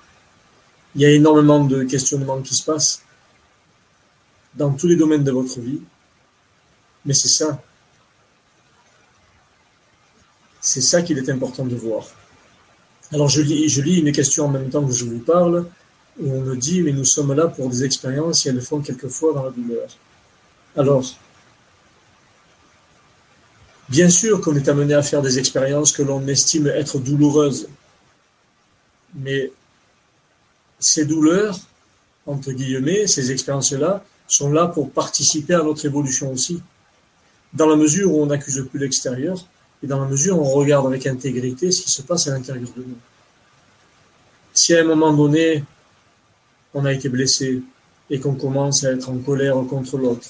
[0.95, 3.03] Il y a énormément de questionnements qui se passent
[4.55, 5.81] dans tous les domaines de votre vie.
[7.05, 7.61] Mais c'est ça.
[10.61, 12.05] C'est ça qu'il est important de voir.
[13.11, 15.65] Alors je lis, je lis une question en même temps que je vous parle,
[16.19, 19.33] où on me dit, mais nous sommes là pour des expériences et elles font quelquefois
[19.33, 19.87] dans la douleur.
[20.75, 21.03] Alors,
[23.89, 27.67] Bien sûr qu'on est amené à faire des expériences que l'on estime être douloureuses,
[29.15, 29.51] mais
[30.79, 31.59] ces douleurs,
[32.27, 34.03] entre guillemets, ces expériences-là,
[34.35, 36.61] sont là pour participer à notre évolution aussi.
[37.53, 39.45] Dans la mesure où on n'accuse plus l'extérieur,
[39.83, 42.69] et dans la mesure où on regarde avec intégrité ce qui se passe à l'intérieur
[42.75, 42.97] de nous.
[44.53, 45.63] Si à un moment donné,
[46.73, 47.61] on a été blessé
[48.09, 50.27] et qu'on commence à être en colère contre l'autre,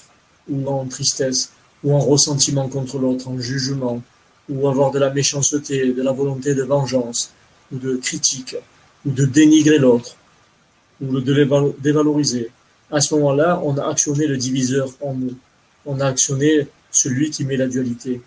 [0.50, 1.52] ou en tristesse,
[1.84, 4.02] ou en ressentiment contre l'autre, en jugement,
[4.50, 7.32] ou avoir de la méchanceté, de la volonté de vengeance,
[7.72, 8.56] ou de critique,
[9.06, 10.16] ou de dénigrer l'autre,
[11.02, 12.52] ou de dévaloriser,
[12.92, 15.38] à ce moment-là, on a actionné le diviseur en nous.
[15.86, 18.22] On a actionné celui qui met la dualité.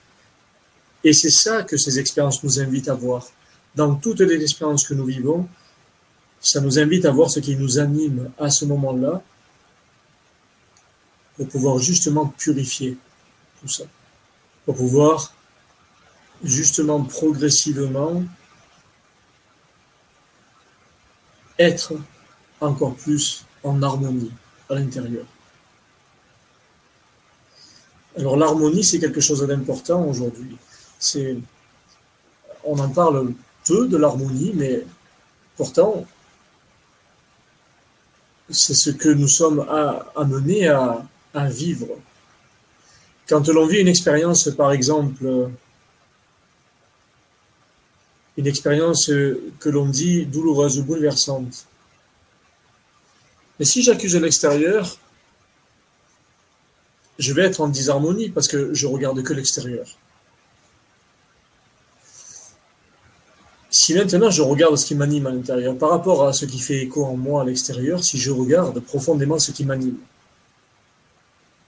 [1.04, 3.26] Et c'est ça que ces expériences nous invitent à voir.
[3.74, 5.48] Dans toutes les expériences que nous vivons,
[6.40, 9.22] ça nous invite à voir ce qui nous anime à ce moment-là
[11.36, 12.96] pour pouvoir justement purifier
[13.60, 13.84] tout ça.
[14.64, 15.34] Pour pouvoir
[16.44, 18.22] justement progressivement
[21.58, 21.94] être
[22.60, 24.32] encore plus en harmonie
[24.74, 25.24] l'intérieur.
[28.16, 30.56] Alors l'harmonie, c'est quelque chose d'important aujourd'hui.
[32.64, 33.32] On en parle
[33.66, 34.84] peu de l'harmonie, mais
[35.56, 36.06] pourtant,
[38.50, 39.66] c'est ce que nous sommes
[40.14, 41.88] amenés à vivre.
[43.28, 45.48] Quand l'on vit une expérience, par exemple,
[48.36, 51.66] une expérience que l'on dit douloureuse ou bouleversante,
[53.62, 54.98] mais si j'accuse l'extérieur,
[57.16, 59.86] je vais être en disharmonie parce que je regarde que l'extérieur.
[63.70, 66.78] Si maintenant je regarde ce qui m'anime à l'intérieur par rapport à ce qui fait
[66.78, 69.98] écho en moi à l'extérieur, si je regarde profondément ce qui m'anime,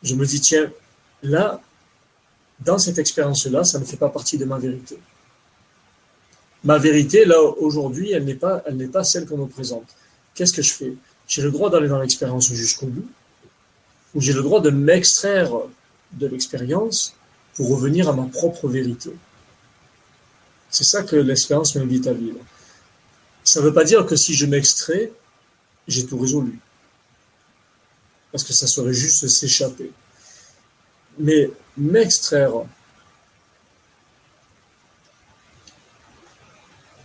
[0.02, 0.72] je me dis, tiens,
[1.22, 1.60] là,
[2.58, 4.98] dans cette expérience-là, ça ne fait pas partie de ma vérité.
[6.64, 9.86] Ma vérité, là, aujourd'hui, elle n'est pas, elle n'est pas celle qu'on me présente.
[10.34, 10.94] Qu'est-ce que je fais?
[11.26, 13.08] J'ai le droit d'aller dans l'expérience jusqu'au bout,
[14.14, 15.50] ou j'ai le droit de m'extraire
[16.12, 17.14] de l'expérience
[17.54, 19.10] pour revenir à ma propre vérité.
[20.70, 22.38] C'est ça que l'expérience m'invite à vivre.
[23.44, 25.12] Ça ne veut pas dire que si je m'extrais,
[25.86, 26.58] j'ai tout résolu.
[28.32, 29.92] Parce que ça serait juste s'échapper.
[31.18, 32.52] Mais m'extraire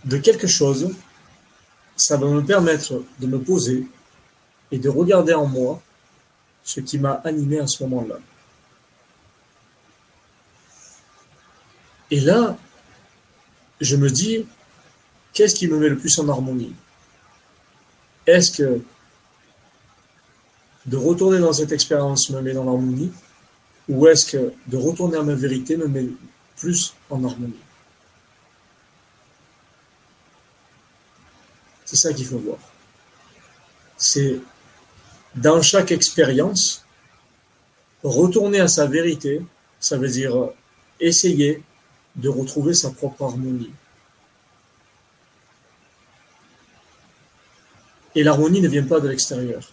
[0.04, 0.90] de quelque chose,
[1.96, 3.86] ça va me permettre de me poser
[4.72, 5.82] et de regarder en moi
[6.62, 8.16] ce qui m'a animé à ce moment-là.
[12.10, 12.56] Et là,
[13.80, 14.46] je me dis,
[15.32, 16.74] qu'est-ce qui me met le plus en harmonie?
[18.26, 18.80] Est-ce que
[20.86, 23.12] de retourner dans cette expérience me met dans l'harmonie?
[23.88, 26.06] Ou est-ce que de retourner à ma vérité me met
[26.56, 27.54] plus en harmonie?
[31.84, 32.58] C'est ça qu'il faut voir.
[33.96, 34.40] C'est
[35.34, 36.84] dans chaque expérience,
[38.02, 39.42] retourner à sa vérité,
[39.78, 40.50] ça veut dire
[40.98, 41.62] essayer
[42.16, 43.70] de retrouver sa propre harmonie.
[48.14, 49.70] Et l'harmonie ne vient pas de l'extérieur.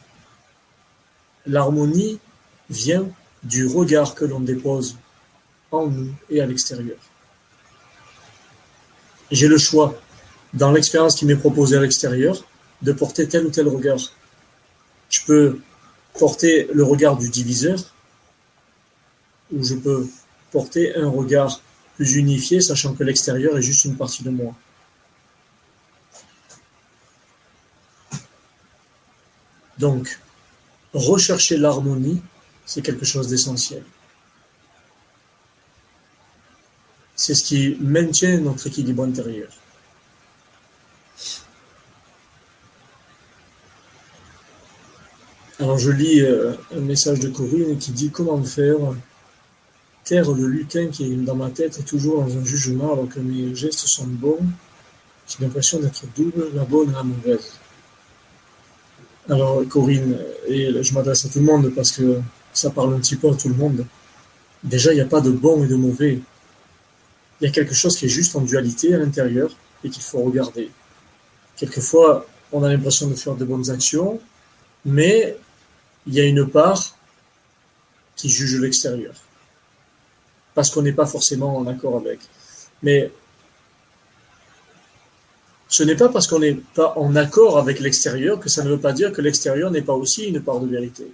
[1.48, 2.20] L'harmonie
[2.70, 3.10] vient
[3.43, 4.98] du regard que l'on dépose
[5.72, 6.98] en nous et à l'extérieur.
[9.32, 10.00] J'ai le choix,
[10.54, 12.46] dans l'expérience qui m'est proposée à l'extérieur,
[12.82, 14.00] de porter tel ou tel regard
[15.10, 15.60] je peux
[16.17, 17.80] porter le regard du diviseur,
[19.52, 20.08] ou je peux
[20.52, 21.62] porter un regard
[21.96, 24.54] plus unifié, sachant que l'extérieur est juste une partie de moi.
[29.78, 30.20] Donc,
[30.93, 32.22] rechercher l'harmonie,
[32.65, 33.84] c'est quelque chose d'essentiel.
[37.15, 39.50] C'est ce qui maintient notre équilibre intérieur.
[45.60, 48.78] Alors je lis euh, un message de Corinne qui dit comment faire
[50.04, 53.20] taire le lutin qui est dans ma tête est toujours dans un jugement alors que
[53.20, 54.39] mes gestes sont bons.
[55.28, 57.54] J'ai l'impression d'être double, la bonne et la mauvaise.
[59.30, 60.17] Alors Corinne,
[60.48, 62.22] et je m'adresse à tout le monde parce que
[62.54, 63.86] ça parle un petit peu à tout le monde.
[64.63, 66.20] Déjà, il n'y a pas de bon et de mauvais.
[67.41, 69.50] Il y a quelque chose qui est juste en dualité à l'intérieur
[69.84, 70.70] et qu'il faut regarder.
[71.56, 74.20] Quelquefois, on a l'impression de faire de bonnes actions,
[74.86, 75.36] mais
[76.08, 76.96] il y a une part
[78.15, 79.13] qui juge l'extérieur.
[80.56, 82.20] Parce qu'on n'est pas forcément en accord avec.
[82.82, 83.12] Mais
[85.70, 88.80] ce n'est pas parce qu'on n'est pas en accord avec l'extérieur que ça ne veut
[88.80, 91.12] pas dire que l'extérieur n'est pas aussi une part de vérité.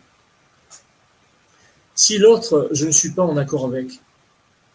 [1.95, 3.99] Si l'autre, je ne suis pas en accord avec,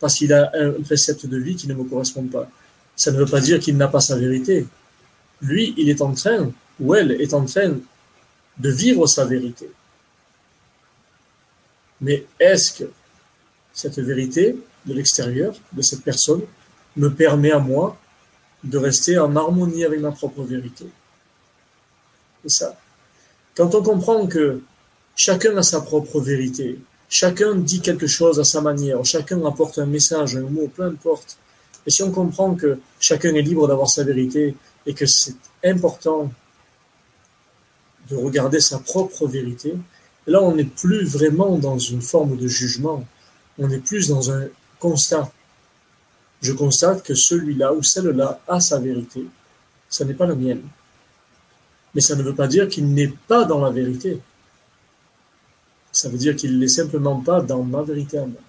[0.00, 2.48] parce qu'il a un précepte de vie qui ne me correspond pas.
[2.96, 4.66] Ça ne veut pas dire qu'il n'a pas sa vérité.
[5.40, 6.50] Lui, il est en train,
[6.80, 7.76] ou elle est en train
[8.58, 9.70] de vivre sa vérité.
[12.00, 12.90] Mais est-ce que
[13.72, 14.56] cette vérité
[14.86, 16.42] de l'extérieur, de cette personne,
[16.96, 17.96] me permet à moi
[18.64, 20.86] de rester en harmonie avec ma propre vérité?
[22.42, 22.78] C'est ça.
[23.56, 24.62] Quand on comprend que
[25.16, 29.86] chacun a sa propre vérité, chacun dit quelque chose à sa manière, chacun apporte un
[29.86, 31.38] message, un mot, peu importe.
[31.86, 34.54] Et si on comprend que chacun est libre d'avoir sa vérité
[34.86, 35.34] et que c'est
[35.64, 36.30] important
[38.08, 39.74] de regarder sa propre vérité,
[40.28, 43.04] là on n'est plus vraiment dans une forme de jugement,
[43.58, 44.46] on est plus dans un
[44.78, 45.32] constat.
[46.40, 49.24] Je constate que celui-là ou celle-là a sa vérité,
[49.88, 50.62] ça n'est pas la mienne.
[51.94, 54.20] Mais ça ne veut pas dire qu'il n'est pas dans la vérité.
[55.90, 58.40] Ça veut dire qu'il n'est simplement pas dans ma vérité à moi.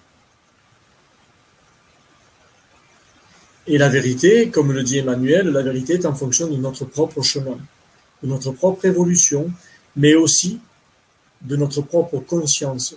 [3.66, 7.22] Et la vérité, comme le dit Emmanuel, la vérité est en fonction de notre propre
[7.22, 7.58] chemin,
[8.22, 9.50] de notre propre évolution,
[9.96, 10.60] mais aussi
[11.42, 12.94] de notre propre conscience.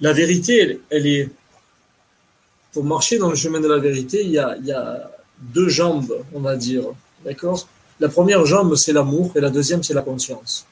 [0.00, 1.30] La vérité, elle, est...
[2.72, 6.56] Pour marcher dans le chemin de la vérité, il y a, deux jambes, on va
[6.56, 6.84] dire.
[7.24, 7.68] D'accord?
[8.00, 10.66] La première jambe, c'est l'amour, et la deuxième, c'est la conscience.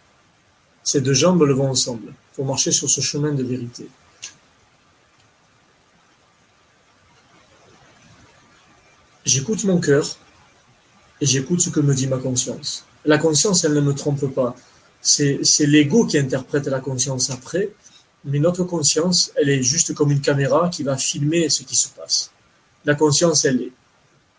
[0.82, 3.88] Ces deux jambes le vont ensemble pour marcher sur ce chemin de vérité.
[9.24, 10.06] J'écoute mon cœur
[11.20, 12.84] et j'écoute ce que me dit ma conscience.
[13.06, 14.54] La conscience, elle ne me trompe pas.
[15.04, 17.68] C'est l'ego qui interprète la conscience après,
[18.24, 21.88] mais notre conscience, elle est juste comme une caméra qui va filmer ce qui se
[21.88, 22.30] passe.
[22.86, 23.72] La conscience, elle est.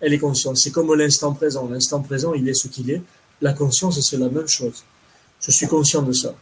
[0.01, 0.57] Elle est consciente.
[0.57, 1.69] C'est comme l'instant présent.
[1.69, 3.01] L'instant présent, il est ce qu'il est.
[3.41, 4.83] La conscience, c'est la même chose.
[5.39, 6.33] Je suis conscient de ça.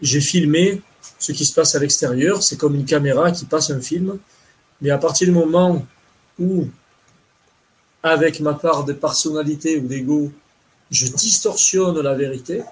[0.00, 0.80] J'ai filmé
[1.18, 2.44] ce qui se passe à l'extérieur.
[2.44, 4.18] C'est comme une caméra qui passe un film.
[4.80, 5.84] Mais à partir du moment
[6.38, 6.68] où,
[8.04, 10.30] avec ma part de personnalité ou d'ego,
[10.92, 12.62] je distorsionne la vérité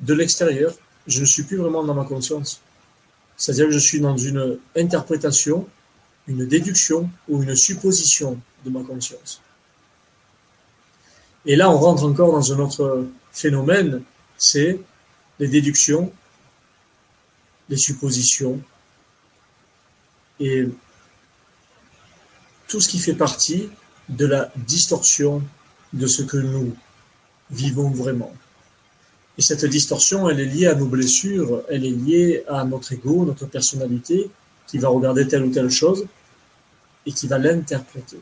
[0.00, 0.74] de l'extérieur,
[1.06, 2.60] je ne suis plus vraiment dans ma conscience.
[3.36, 5.66] C'est-à-dire que je suis dans une interprétation,
[6.26, 9.40] une déduction ou une supposition de ma conscience.
[11.46, 14.02] Et là, on rentre encore dans un autre phénomène,
[14.38, 14.80] c'est
[15.38, 16.12] les déductions,
[17.68, 18.60] les suppositions
[20.40, 20.68] et
[22.68, 23.68] tout ce qui fait partie
[24.08, 25.42] de la distorsion
[25.92, 26.74] de ce que nous
[27.50, 28.32] vivons vraiment.
[29.36, 33.24] Et cette distorsion, elle est liée à nos blessures, elle est liée à notre ego,
[33.24, 34.30] notre personnalité,
[34.66, 36.06] qui va regarder telle ou telle chose
[37.06, 38.20] et qui va l'interpréter.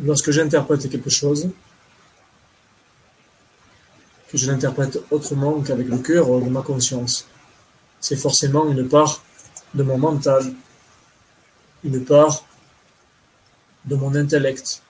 [0.00, 1.50] Lorsque j'interprète quelque chose,
[4.28, 7.28] que je l'interprète autrement qu'avec le cœur ou de ma conscience,
[8.00, 9.22] c'est forcément une part
[9.74, 10.52] de mon mental,
[11.84, 12.44] une part
[13.84, 14.82] de mon intellect,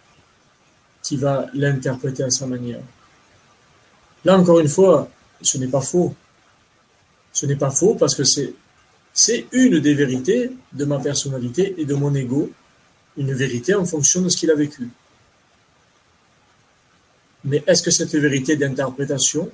[1.03, 2.81] qui va l'interpréter à sa manière.
[4.25, 5.09] Là, encore une fois,
[5.41, 6.15] ce n'est pas faux.
[7.33, 8.55] Ce n'est pas faux parce que c'est,
[9.13, 12.51] c'est une des vérités de ma personnalité et de mon ego,
[13.17, 14.89] une vérité en fonction de ce qu'il a vécu.
[17.45, 19.51] Mais est-ce que cette vérité d'interprétation,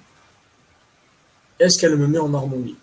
[1.58, 2.76] est-ce qu'elle me met en harmonie?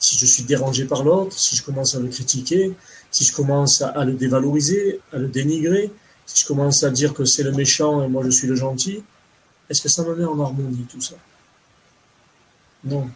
[0.00, 2.74] Si je suis dérangé par l'autre, si je commence à le critiquer,
[3.10, 5.92] si je commence à, le dévaloriser, à le dénigrer,
[6.26, 9.02] si je commence à dire que c'est le méchant et moi je suis le gentil,
[9.68, 11.14] est-ce que ça me met en harmonie tout ça?
[12.82, 13.08] Non,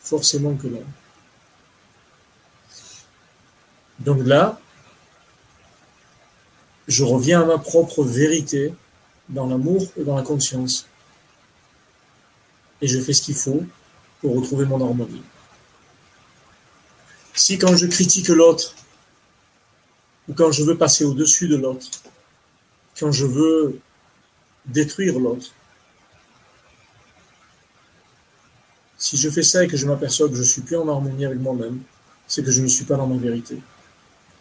[0.00, 0.82] forcément que non.
[4.00, 4.58] Donc là,
[6.88, 8.74] je reviens à ma propre vérité
[9.28, 10.86] dans l'amour et dans la conscience.
[12.80, 13.62] Et je fais ce qu'il faut
[14.20, 15.22] pour retrouver mon harmonie.
[17.34, 18.74] Si quand je critique l'autre,
[20.28, 21.86] ou quand je veux passer au-dessus de l'autre,
[22.98, 23.78] quand je veux
[24.66, 25.48] détruire l'autre.
[28.96, 31.38] Si je fais ça et que je m'aperçois que je suis plus en harmonie avec
[31.38, 31.80] moi-même,
[32.26, 33.58] c'est que je ne suis pas dans ma vérité.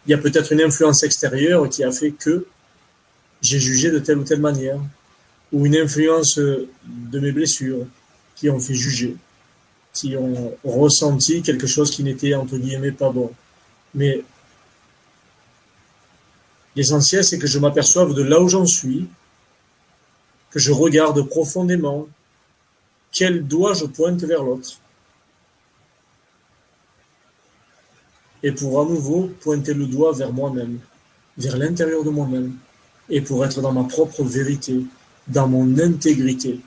[0.05, 2.45] Il y a peut-être une influence extérieure qui a fait que
[3.41, 4.79] j'ai jugé de telle ou telle manière,
[5.51, 7.85] ou une influence de mes blessures
[8.35, 9.17] qui ont fait juger,
[9.93, 13.31] qui ont ressenti quelque chose qui n'était entre guillemets pas bon.
[13.93, 14.23] Mais
[16.75, 19.07] L'essentiel, c'est que je m'aperçoive de là où j'en suis,
[20.49, 22.07] que je regarde profondément
[23.11, 24.79] quel doigt je pointe vers l'autre.
[28.41, 30.79] Et pour à nouveau pointer le doigt vers moi-même,
[31.37, 32.55] vers l'intérieur de moi-même,
[33.09, 34.81] et pour être dans ma propre vérité,
[35.27, 36.59] dans mon intégrité.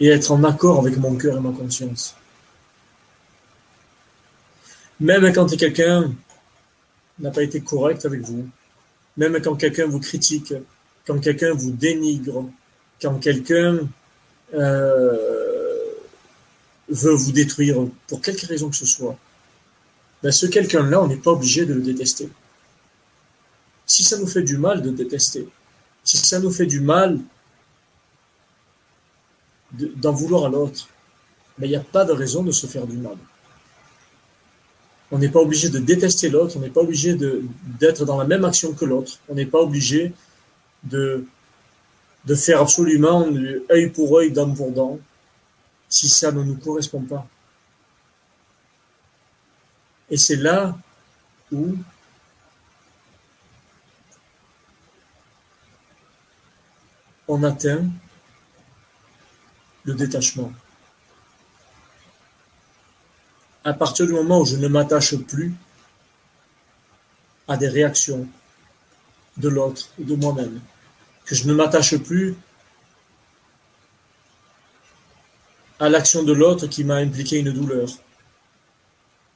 [0.00, 2.16] Et être en accord avec mon cœur et ma conscience.
[4.98, 6.12] Même quand quelqu'un
[7.18, 8.48] n'a pas été correct avec vous,
[9.16, 10.54] même quand quelqu'un vous critique,
[11.06, 12.44] quand quelqu'un vous dénigre,
[13.00, 13.78] quand quelqu'un
[14.54, 15.16] euh,
[16.88, 19.16] veut vous détruire pour quelque raison que ce soit,
[20.22, 22.28] ben ce quelqu'un-là, on n'est pas obligé de le détester.
[23.86, 25.48] Si ça nous fait du mal de détester,
[26.04, 27.18] si ça nous fait du mal
[29.72, 30.88] d'en vouloir à l'autre,
[31.58, 33.16] mais il n'y a pas de raison de se faire du mal.
[35.12, 38.44] On n'est pas obligé de détester l'autre, on n'est pas obligé d'être dans la même
[38.44, 40.12] action que l'autre, on n'est pas obligé
[40.84, 41.24] de,
[42.24, 43.26] de faire absolument
[43.70, 44.98] œil pour œil, dent pour dent,
[45.88, 47.26] si ça ne nous correspond pas.
[50.10, 50.76] Et c'est là
[51.52, 51.76] où
[57.28, 57.84] on atteint
[59.84, 60.52] le détachement.
[63.64, 65.54] À partir du moment où je ne m'attache plus
[67.48, 68.26] à des réactions
[69.36, 70.60] de l'autre et de moi-même,
[71.24, 72.34] que je ne m'attache plus
[75.78, 77.88] à l'action de l'autre qui m'a impliqué une douleur,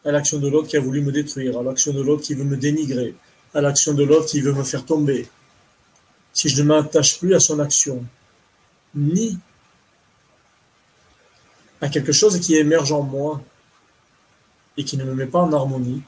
[0.05, 2.45] à l'action de l'autre qui a voulu me détruire, à l'action de l'autre qui veut
[2.45, 3.15] me dénigrer,
[3.55, 5.27] à l'action de l'autre qui veut me faire tomber.
[6.33, 8.05] Si je ne m'attache plus à son action,
[8.95, 9.39] ni
[11.85, 13.43] à quelque chose qui émerge en moi
[14.79, 16.03] et qui ne me met pas en harmonie,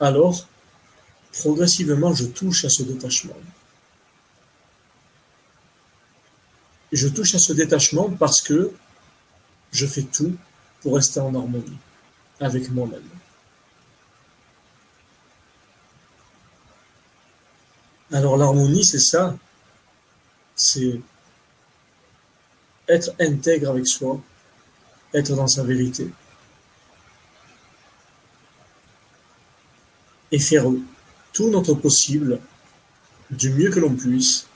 [0.00, 0.46] alors
[1.32, 3.36] progressivement je touche à ce détachement.
[6.92, 8.72] je touche à ce détachement parce que
[9.70, 10.36] je fais tout
[10.80, 11.78] pour rester en harmonie
[12.40, 13.08] avec moi-même.
[18.12, 19.36] Alors l'harmonie, c'est ça.
[20.56, 21.00] C'est
[22.90, 24.20] être intègre avec soi,
[25.14, 26.10] être dans sa vérité.
[30.32, 30.66] Et faire
[31.32, 32.40] tout notre possible,
[33.30, 34.46] du mieux que l'on puisse,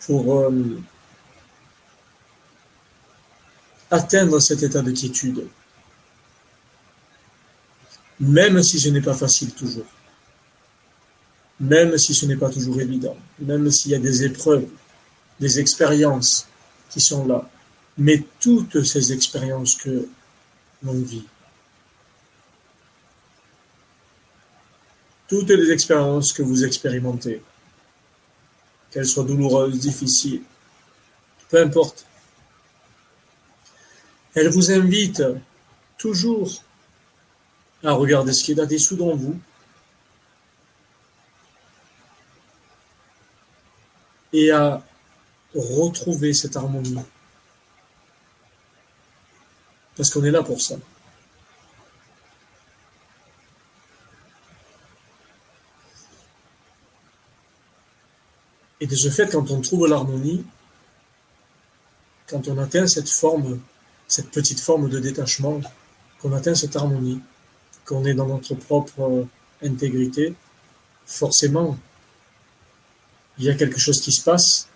[0.00, 0.80] pour euh,
[3.90, 5.46] atteindre cet état de quiétude,
[8.20, 9.86] même si ce n'est pas facile toujours,
[11.60, 14.66] même si ce n'est pas toujours évident, même s'il y a des épreuves,
[15.40, 16.46] des expériences
[16.90, 17.48] qui sont là,
[17.98, 20.08] mais toutes ces expériences que
[20.82, 21.26] l'on vit,
[25.28, 27.42] toutes les expériences que vous expérimentez,
[28.90, 30.42] qu'elles soient douloureuses, difficiles,
[31.48, 32.06] peu importe,
[34.34, 35.22] elle vous invite
[35.96, 36.62] toujours
[37.82, 39.38] à regarder ce qui est dessous dans vous.
[44.32, 44.82] Et à
[45.54, 46.98] retrouver cette harmonie.
[49.96, 50.76] Parce qu'on est là pour ça.
[58.80, 60.44] Et de ce fait, quand on trouve l'harmonie,
[62.26, 63.60] quand on atteint cette forme,
[64.08, 65.60] cette petite forme de détachement,
[66.20, 67.20] qu'on atteint cette harmonie,
[67.84, 69.26] qu'on est dans notre propre
[69.62, 70.34] intégrité,
[71.06, 71.78] forcément,
[73.38, 74.68] il y a quelque chose qui se passe,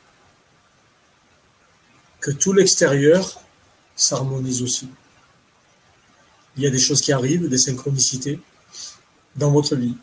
[2.20, 3.40] que tout l'extérieur
[3.96, 4.88] s'harmonise aussi.
[6.56, 8.40] Il y a des choses qui arrivent, des synchronicités
[9.36, 9.96] dans votre vie,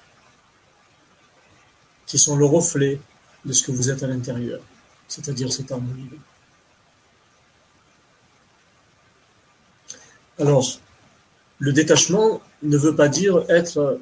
[2.06, 3.00] qui sont le reflet
[3.44, 4.62] de ce que vous êtes à l'intérieur,
[5.08, 6.10] c'est-à-dire cette harmonie.
[10.40, 10.80] Alors,
[11.60, 14.00] le détachement ne veut pas dire être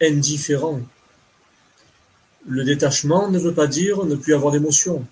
[0.00, 0.80] indifférent
[2.46, 5.06] le détachement ne veut pas dire ne plus avoir d'émotion.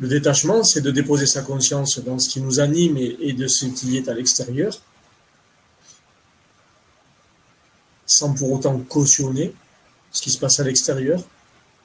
[0.00, 3.66] Le détachement, c'est de déposer sa conscience dans ce qui nous anime et, de ce
[3.66, 4.74] qui est à l'extérieur,
[8.06, 9.54] sans pour autant cautionner
[10.10, 11.22] ce qui se passe à l'extérieur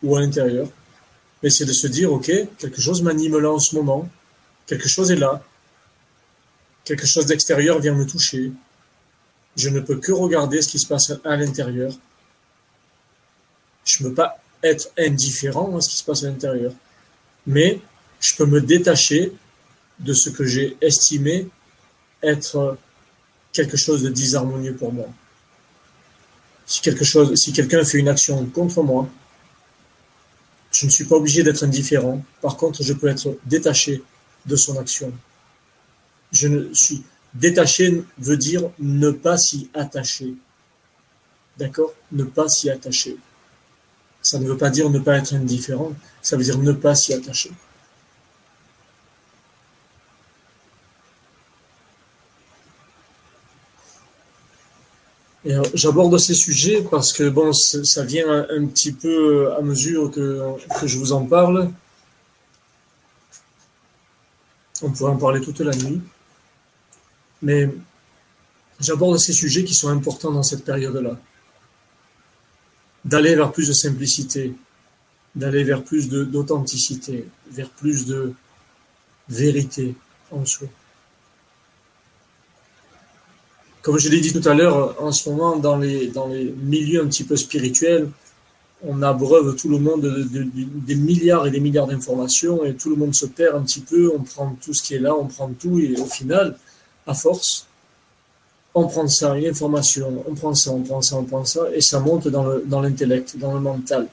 [0.02, 0.68] ou à l'intérieur.
[1.44, 4.10] Mais c'est de se dire, ok, quelque chose m'anime là en ce moment,
[4.66, 5.44] quelque chose est là,
[6.86, 8.52] quelque chose d'extérieur vient me toucher.
[9.58, 11.92] Je ne peux que regarder ce qui se passe à l'intérieur
[13.86, 16.74] je ne peux pas être indifférent à ce qui se passe à l'intérieur.
[17.46, 17.80] Mais
[18.20, 19.32] je peux me détacher
[20.00, 21.48] de ce que j'ai estimé
[22.22, 22.78] être
[23.54, 25.08] quelque chose de disharmonieux pour moi.
[26.66, 29.08] Si quelqu'un fait une action contre moi,
[30.72, 32.24] je ne suis pas obligé d'être indifférent.
[32.42, 34.04] Par contre, je peux être détaché
[34.46, 35.14] de son action.
[36.32, 37.04] Je suis
[37.34, 40.34] détaché veut dire ne pas s'y attacher.
[41.58, 41.94] D'accord?
[42.12, 43.18] Ne pas s'y attacher
[44.22, 47.14] Ça ne veut pas dire ne pas être indifférent, ça veut dire ne pas s'y
[47.14, 47.52] attacher.
[55.76, 60.42] J'aborde ces sujets parce que bon, ça vient un, petit peu à mesure que,
[60.80, 61.72] que, je vous en parle.
[64.82, 66.02] On pourrait en parler toute la nuit.
[67.44, 67.70] Mais
[68.80, 71.20] j'aborde ces sujets qui sont importants dans cette période-là.
[73.04, 74.56] D'aller vers plus de simplicité,
[75.36, 78.34] d'aller vers plus d'authenticité, vers plus de
[79.30, 79.96] vérité
[80.32, 80.68] en soi.
[83.86, 87.04] Comme je l'ai dit tout à l'heure, en ce moment, dans les, dans les milieux
[87.04, 88.10] un petit peu spirituels,
[88.84, 93.14] on abreuve tout le monde des milliards et des milliards d'informations et tout le monde
[93.14, 95.78] se perd un petit peu, on prend tout ce qui est là, on prend tout
[95.78, 96.58] et au final,
[97.06, 97.68] à force,
[98.74, 101.82] on prend ça, une information, on prend ça, on prend ça, on prend ça et
[101.82, 104.08] ça monte dans l'intellect, dans, dans le mental.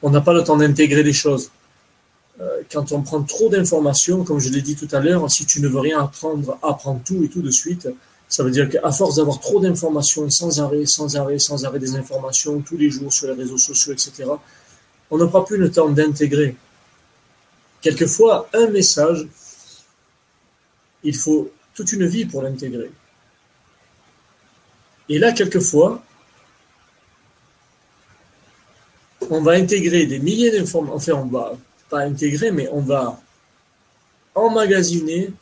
[0.00, 1.50] On n'a pas le temps d'intégrer les choses.
[2.40, 5.60] Euh, quand on prend trop d'informations, comme je l'ai dit tout à l'heure, si tu
[5.60, 7.88] ne veux rien apprendre, apprends tout et tout de suite,
[8.32, 11.96] ça veut dire qu'à force d'avoir trop d'informations, sans arrêt, sans arrêt, sans arrêt des
[11.96, 14.24] informations, tous les jours sur les réseaux sociaux, etc.,
[15.10, 16.56] on n'a pas plus le temps d'intégrer.
[17.82, 19.28] Quelquefois, un message,
[21.04, 22.90] il faut toute une vie pour l'intégrer.
[25.10, 26.02] Et là, quelquefois,
[29.28, 31.52] on va intégrer des milliers d'informations, enfin, on va
[31.90, 33.20] pas intégrer, mais on va
[34.34, 35.34] emmagasiner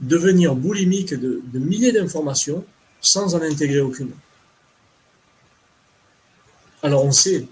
[0.00, 2.64] devenir boulimique de, milliers d'informations
[3.00, 4.10] sans en intégrer aucune.
[6.82, 7.46] Alors on sait,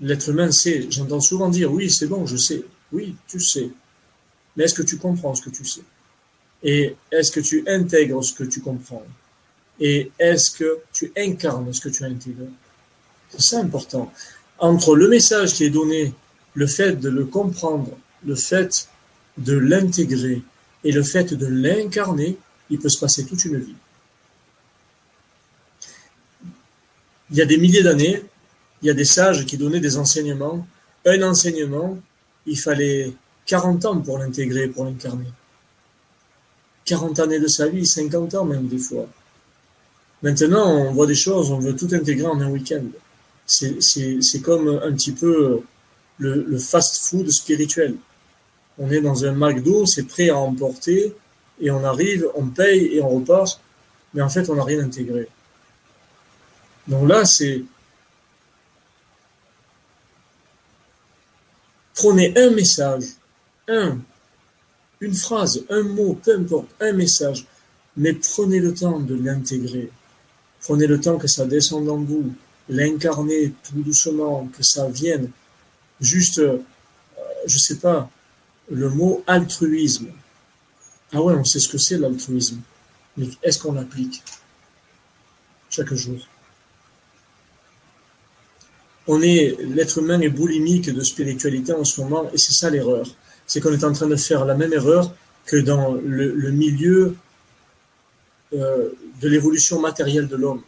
[0.00, 3.70] l'être humain sait, j'entends souvent dire oui c'est bon, je sais, oui tu sais,
[4.56, 5.82] mais est-ce que tu comprends ce que tu sais?
[6.62, 9.04] Et est-ce que tu intègres ce que tu comprends?
[9.78, 12.48] Et est-ce que tu incarnes ce que tu intègres?
[13.38, 14.12] C'est important.
[14.58, 16.12] Entre le message qui est donné,
[16.54, 17.96] le fait de le comprendre,
[18.26, 18.88] le fait
[19.36, 20.42] de l'intégrer,
[20.84, 22.36] et le fait de l'incarner,
[22.70, 23.74] il peut se passer toute une vie.
[27.30, 28.22] Il y a des milliers d'années,
[28.82, 30.66] il y a des sages qui donnaient des enseignements.
[31.04, 31.98] Un enseignement,
[32.46, 33.12] il fallait
[33.46, 35.26] 40 ans pour l'intégrer, pour l'incarner.
[36.84, 39.06] 40 années de sa vie, 50 ans même des fois.
[40.22, 42.84] Maintenant, on voit des choses, on veut tout intégrer en un week-end.
[43.46, 45.60] C'est comme un petit peu
[46.18, 47.96] le, le fast-food spirituel
[48.78, 51.14] on est dans un McDo, c'est prêt à emporter,
[51.60, 53.60] et on arrive, on paye et on repart,
[54.14, 55.28] mais en fait, on n'a rien intégré.
[56.86, 57.62] Donc là, c'est
[61.94, 63.04] prenez un message,
[63.66, 63.98] un,
[65.00, 67.44] une phrase, un mot, peu importe, un message,
[67.96, 69.90] mais prenez le temps de l'intégrer.
[70.60, 72.32] Prenez le temps que ça descende en vous,
[72.68, 75.30] l'incarner tout doucement, que ça vienne.
[76.00, 76.58] Juste, euh,
[77.46, 78.08] je sais pas,
[78.70, 80.08] le mot altruisme.
[81.12, 82.60] Ah ouais, on sait ce que c'est l'altruisme,
[83.16, 84.22] mais est-ce qu'on l'applique
[85.70, 86.18] chaque jour?
[89.06, 93.06] On est, l'être humain est boulimique de spiritualité en ce moment, et c'est ça l'erreur.
[93.46, 95.14] C'est qu'on est en train de faire la même erreur
[95.46, 97.16] que dans le, milieu
[98.52, 98.90] euh,
[99.22, 100.60] de l'évolution matérielle de l'homme.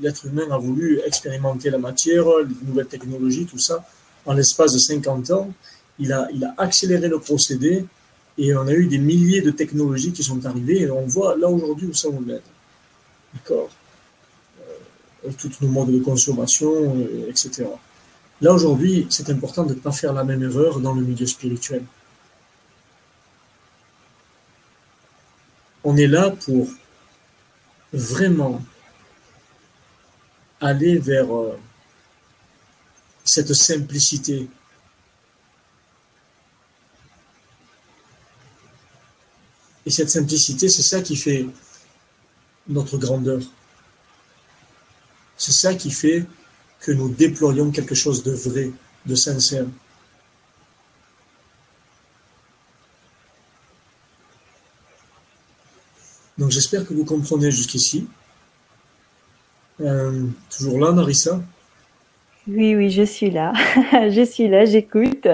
[0.00, 3.86] L'être humain a voulu expérimenter la matière, les nouvelles technologies, tout ça,
[4.24, 5.52] en l'espace de 50 ans,
[5.98, 7.84] il a, il a accéléré le procédé
[8.36, 11.48] et on a eu des milliers de technologies qui sont arrivées et on voit là
[11.48, 12.40] aujourd'hui où ça nous mène.
[13.32, 13.70] D'accord
[15.24, 15.30] euh,
[15.60, 17.66] nos modes de consommation, euh, etc.
[18.40, 21.84] Là aujourd'hui, c'est important de ne pas faire la même erreur dans le milieu spirituel.
[25.84, 26.66] On est là pour
[27.92, 28.60] vraiment
[30.60, 31.56] aller vers euh,
[33.24, 34.48] cette simplicité
[39.86, 41.46] Et cette simplicité, c'est ça qui fait
[42.68, 43.40] notre grandeur.
[45.36, 46.24] C'est ça qui fait
[46.80, 48.70] que nous déployons quelque chose de vrai,
[49.06, 49.66] de sincère.
[56.38, 58.06] Donc j'espère que vous comprenez jusqu'ici.
[59.80, 61.40] Euh, toujours là, Narissa
[62.46, 63.52] Oui, oui, je suis là.
[63.92, 65.28] je suis là, j'écoute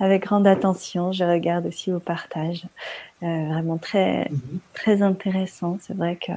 [0.00, 1.12] avec grande attention.
[1.12, 2.64] Je regarde aussi vos partages.
[3.22, 4.58] Euh, vraiment très, mhm.
[4.74, 5.78] très intéressant.
[5.80, 6.32] C'est vrai que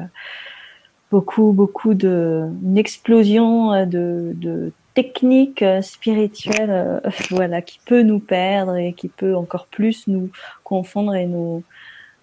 [1.12, 8.20] beaucoup, beaucoup de, une explosion euh, de, de techniques euh, spirituelles, voilà, qui peut nous
[8.20, 10.30] perdre et qui peut encore plus nous
[10.64, 11.64] confondre et nous,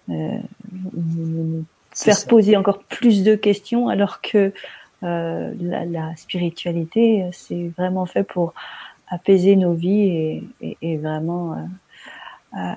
[0.07, 4.51] nous, faire poser encore plus de questions, alors que
[5.03, 8.53] euh, la, spiritualité, c'est vraiment fait pour
[9.07, 11.57] apaiser nos vies et, vraiment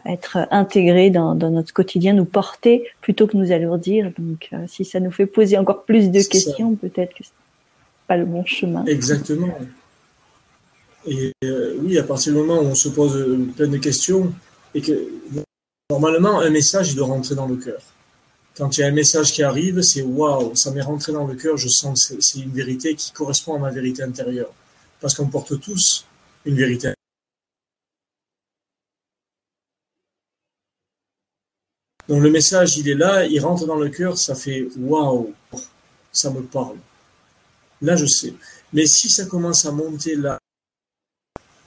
[0.04, 4.12] être intégré dans, notre quotidien, nous porter plutôt que nous alourdir.
[4.18, 7.30] Donc, si ça nous fait poser encore plus de questions, peut-être que c'est
[8.08, 8.84] pas le bon chemin.
[8.86, 9.56] Exactement.
[11.06, 11.32] Et
[11.80, 14.32] oui, à partir du moment où on se pose plein de questions
[14.74, 14.92] et que
[15.90, 17.80] normalement un message il doit rentrer dans le cœur
[18.58, 21.36] quand il y a un message qui arrive, c'est waouh, ça m'est rentré dans le
[21.36, 24.50] cœur, je sens que c'est une vérité qui correspond à ma vérité intérieure.
[25.00, 26.04] Parce qu'on porte tous
[26.44, 26.92] une vérité.
[32.08, 35.34] Donc le message, il est là, il rentre dans le cœur, ça fait waouh,
[36.10, 36.78] ça me parle.
[37.82, 38.32] Là, je sais.
[38.72, 40.38] Mais si ça commence à monter là,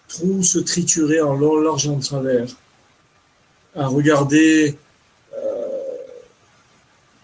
[0.07, 2.47] trop se triturer en long, large en travers,
[3.75, 4.77] à regarder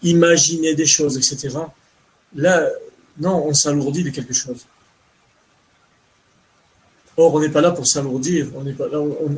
[0.01, 1.57] imaginer des choses, etc.
[2.35, 2.69] Là,
[3.19, 4.65] non, on s'alourdit de quelque chose.
[7.18, 8.99] Or, on n'est pas là pour s'alourdir, on n'est pas là.
[8.99, 9.38] On...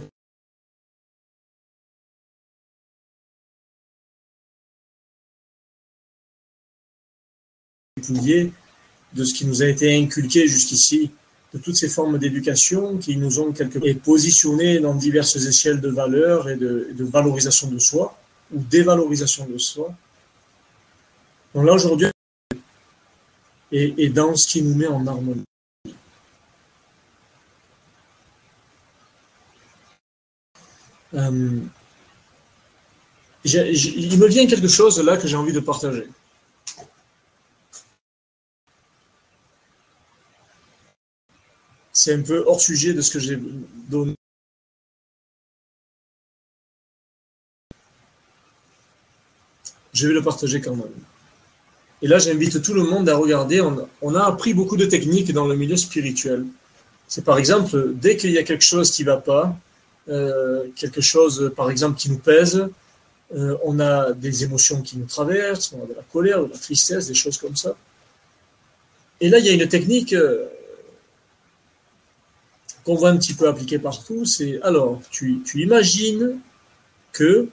[9.13, 11.11] de ce qui nous a été inculqué jusqu'ici,
[11.53, 15.89] de toutes ces formes d'éducation qui nous ont quelque et positionnés dans diverses échelles de
[15.89, 18.17] valeurs et de valorisation de soi
[18.51, 19.93] ou dévalorisation de soi.
[21.53, 22.07] Donc là, aujourd'hui,
[23.71, 25.48] et, dans ce qui nous met en harmonie.
[31.15, 31.59] Euh,
[33.45, 36.07] il me vient quelque chose là que j'ai envie de partager.
[41.93, 43.37] C'est un peu hors sujet de ce que j'ai
[43.89, 44.15] donné.
[49.93, 50.93] Je vais le partager quand même.
[52.01, 53.61] Et là, j'invite tout le monde à regarder.
[54.01, 56.45] On, a appris beaucoup de techniques dans le milieu spirituel.
[57.07, 59.57] C'est par exemple, dès qu'il y a quelque chose qui ne va pas,
[60.75, 62.67] quelque chose, par exemple, qui nous pèse,
[63.35, 66.57] euh, on a des émotions qui nous traversent, on a de la colère, de la
[66.57, 67.75] tristesse, des choses comme ça.
[69.21, 70.47] Et là, il y a une technique euh,
[72.83, 74.25] qu'on voit un petit peu appliquer partout.
[74.25, 76.39] C'est alors, tu, tu imagines
[77.11, 77.49] que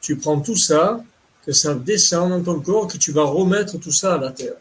[0.00, 1.04] tu prends tout ça
[1.44, 4.56] que ça descend dans ton corps, que tu vas remettre tout ça à la terre.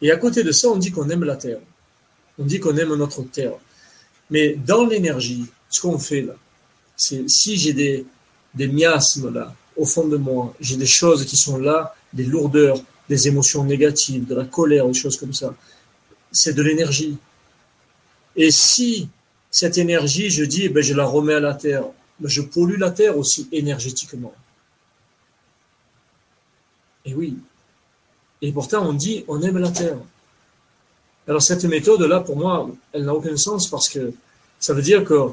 [0.00, 1.58] Et à côté de ça, on dit qu'on aime la terre.
[2.38, 3.54] On dit qu'on aime notre terre.
[4.30, 6.34] Mais dans l'énergie, ce qu'on fait là,
[6.96, 8.06] c'est si j'ai des,
[8.68, 13.28] miasmes là, au fond de moi, j'ai des choses qui sont là, des lourdeurs, des
[13.28, 15.54] émotions négatives, de la colère, des choses comme ça,
[16.32, 17.16] c'est de l'énergie.
[18.34, 19.08] Et si
[19.50, 21.84] cette énergie, je dis, eh ben, je la remets à la terre,
[22.22, 24.32] je pollue la Terre aussi énergétiquement.
[27.04, 27.38] Et oui.
[28.42, 29.98] Et pourtant, on dit, on aime la Terre.
[31.28, 34.12] Alors cette méthode-là, pour moi, elle n'a aucun sens parce que
[34.58, 35.30] ça veut dire que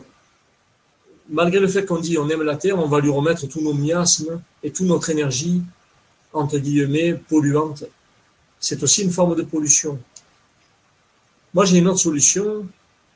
[1.29, 3.73] malgré le fait qu'on dit on aime la Terre, on va lui remettre tous nos
[3.73, 5.61] miasmes et toute notre énergie,
[6.33, 7.85] entre guillemets, polluante.
[8.59, 9.99] C'est aussi une forme de pollution.
[11.53, 12.65] Moi, j'ai une autre solution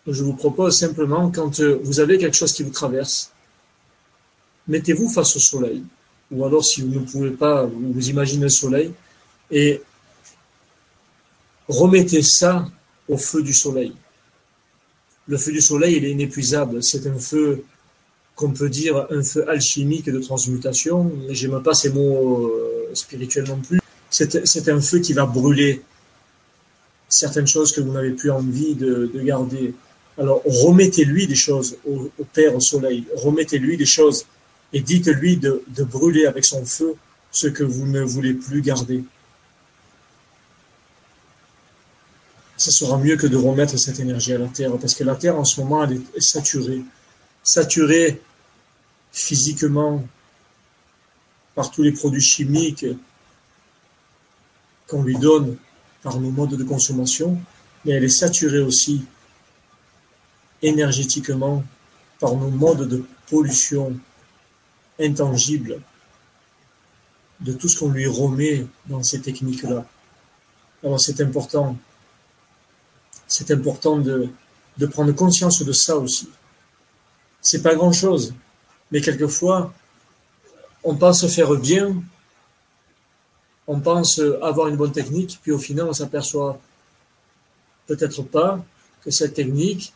[0.05, 3.31] que je vous propose simplement quand vous avez quelque chose qui vous traverse
[4.67, 5.83] mettez-vous face au soleil.
[6.31, 8.91] Ou alors, si vous ne pouvez pas, vous imaginez le soleil
[9.49, 9.81] et
[11.67, 12.67] remettez ça
[13.07, 13.93] au feu du soleil.
[15.27, 16.81] Le feu du soleil, il est inépuisable.
[16.81, 17.63] C'est un feu
[18.35, 21.11] qu'on peut dire un feu alchimique de transmutation.
[21.29, 23.79] J'aime pas ces mots euh, spirituels non plus.
[24.09, 25.81] C'est un feu qui va brûler
[27.09, 29.73] certaines choses que vous n'avez plus envie de, garder.
[30.17, 33.03] Alors remettez-lui des choses au, au Père, au Soleil.
[33.15, 34.25] Remettez-lui des choses
[34.73, 36.95] et dites-lui de, brûler avec son feu
[37.31, 39.03] ce que vous ne voulez plus garder.
[42.57, 45.37] Ce sera mieux que de remettre cette énergie à la Terre, parce que la Terre
[45.37, 46.81] en ce moment, elle est saturée.
[47.43, 48.19] Saturée
[49.11, 50.03] physiquement
[51.55, 52.85] par tous les produits chimiques
[54.87, 55.57] qu'on lui donne
[56.01, 57.39] par nos modes de consommation,
[57.85, 59.05] mais elle est saturée aussi
[60.61, 61.63] énergétiquement
[62.19, 63.97] par nos modes de pollution
[64.99, 65.79] intangible
[67.39, 69.85] de tout ce qu'on lui remet dans ces techniques-là.
[70.83, 71.77] Alors c'est important,
[73.27, 74.29] c'est important de,
[74.91, 76.29] prendre conscience de ça aussi.
[77.41, 78.33] C'est pas grand-chose,
[78.91, 79.73] mais quelquefois,
[80.83, 81.95] on pense faire bien,
[83.67, 86.59] on pense avoir une bonne technique, puis au final, on s'aperçoit
[87.85, 88.63] peut-être pas
[89.01, 89.93] que cette technique,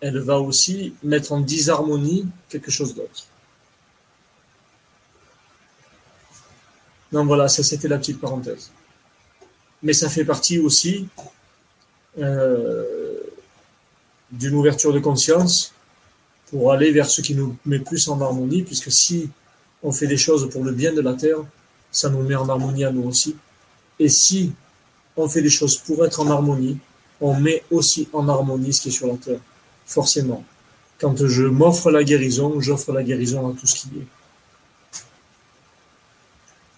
[0.00, 3.26] elle va aussi mettre en disharmonie quelque chose d'autre.
[7.10, 8.70] Donc voilà, ça c'était la petite parenthèse.
[9.82, 11.08] Mais ça fait partie aussi
[12.18, 12.84] euh,
[14.30, 15.72] d'une ouverture de conscience
[16.50, 19.30] pour aller vers ce qui nous met plus en harmonie, puisque si
[19.82, 21.38] on fait des choses pour le bien de la Terre,
[21.90, 23.36] ça nous met en harmonie à nous aussi.
[23.98, 24.52] Et si
[25.16, 26.78] on fait des choses pour être en harmonie,
[27.20, 29.40] on met aussi en harmonie ce qui est sur la Terre,
[29.86, 30.44] forcément.
[30.98, 34.06] Quand je m'offre la guérison, j'offre la guérison à tout ce qui est.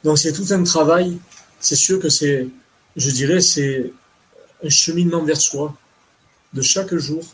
[0.05, 1.19] Donc c'est tout un travail.
[1.59, 2.49] C'est sûr que c'est,
[2.97, 3.93] je dirais, c'est
[4.63, 5.75] un cheminement vers soi
[6.53, 7.25] de chaque jour,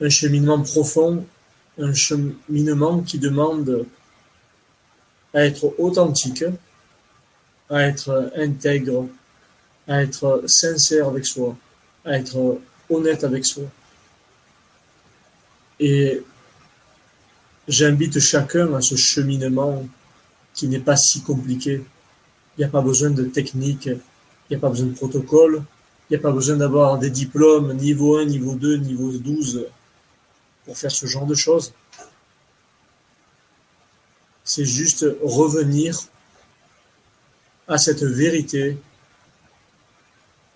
[0.00, 1.24] un cheminement profond,
[1.78, 3.86] un cheminement qui demande
[5.34, 6.44] à être authentique,
[7.70, 9.08] à être intègre,
[9.86, 11.56] à être sincère avec soi,
[12.04, 13.64] à être honnête avec soi.
[15.78, 16.22] Et
[17.68, 19.86] j'invite chacun à ce cheminement
[20.54, 21.84] qui n'est pas si compliqué.
[22.56, 24.00] Il n'y a pas besoin de technique, il
[24.50, 25.62] n'y a pas besoin de protocole,
[26.08, 29.66] il n'y a pas besoin d'avoir des diplômes niveau 1, niveau 2, niveau 12
[30.64, 31.74] pour faire ce genre de choses.
[34.42, 35.98] C'est juste revenir
[37.66, 38.78] à cette vérité,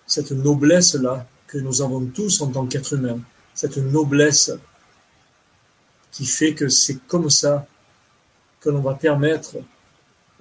[0.07, 3.19] cette noblesse-là que nous avons tous en tant qu'êtres humains,
[3.53, 4.51] cette noblesse
[6.11, 7.67] qui fait que c'est comme ça
[8.59, 9.57] que l'on va permettre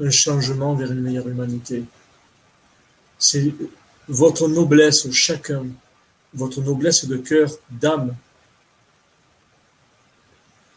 [0.00, 1.84] un changement vers une meilleure humanité.
[3.18, 3.52] C'est
[4.09, 5.66] votre noblesse, chacun,
[6.34, 8.14] votre noblesse de cœur, d'âme,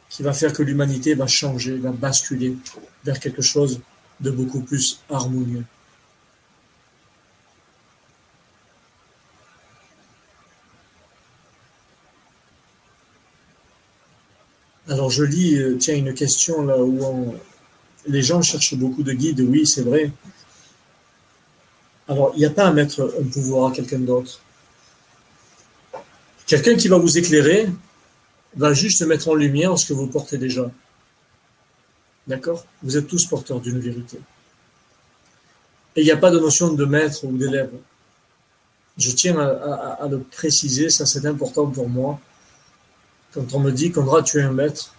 [0.09, 2.55] qui va faire que l'humanité va changer, va basculer
[3.03, 3.81] vers quelque chose
[4.19, 5.65] de beaucoup plus harmonieux.
[14.87, 17.35] Alors je lis, euh, tiens, une question là où
[18.07, 20.11] les gens cherchent beaucoup de guides, oui, c'est vrai.
[22.07, 24.39] Alors, il n'y a pas à mettre un pouvoir à quelqu'un d'autre.
[26.45, 27.67] Quelqu'un qui va vous éclairer
[28.55, 30.69] va juste mettre en lumière ce que vous portez déjà.
[32.27, 32.65] D'accord?
[32.83, 34.19] Vous êtes tous porteurs d'une vérité.
[35.95, 37.71] Et il n'y a pas de notion de maître ou d'élève.
[38.97, 42.19] Je tiens à, le préciser, ça c'est important pour moi.
[43.33, 44.93] Quand on me dit, Condra, tu es un maître,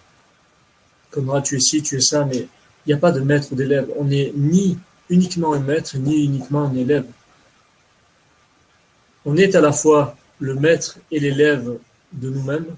[1.11, 2.47] Condra, tu es ci, tu es ça, mais
[2.85, 3.89] il n'y a pas de maître ou d'élève.
[3.97, 4.77] On n'est ni
[5.09, 7.05] uniquement un maître, ni uniquement un élève.
[9.25, 11.77] On est à la fois le maître et l'élève
[12.13, 12.75] de nous-mêmes,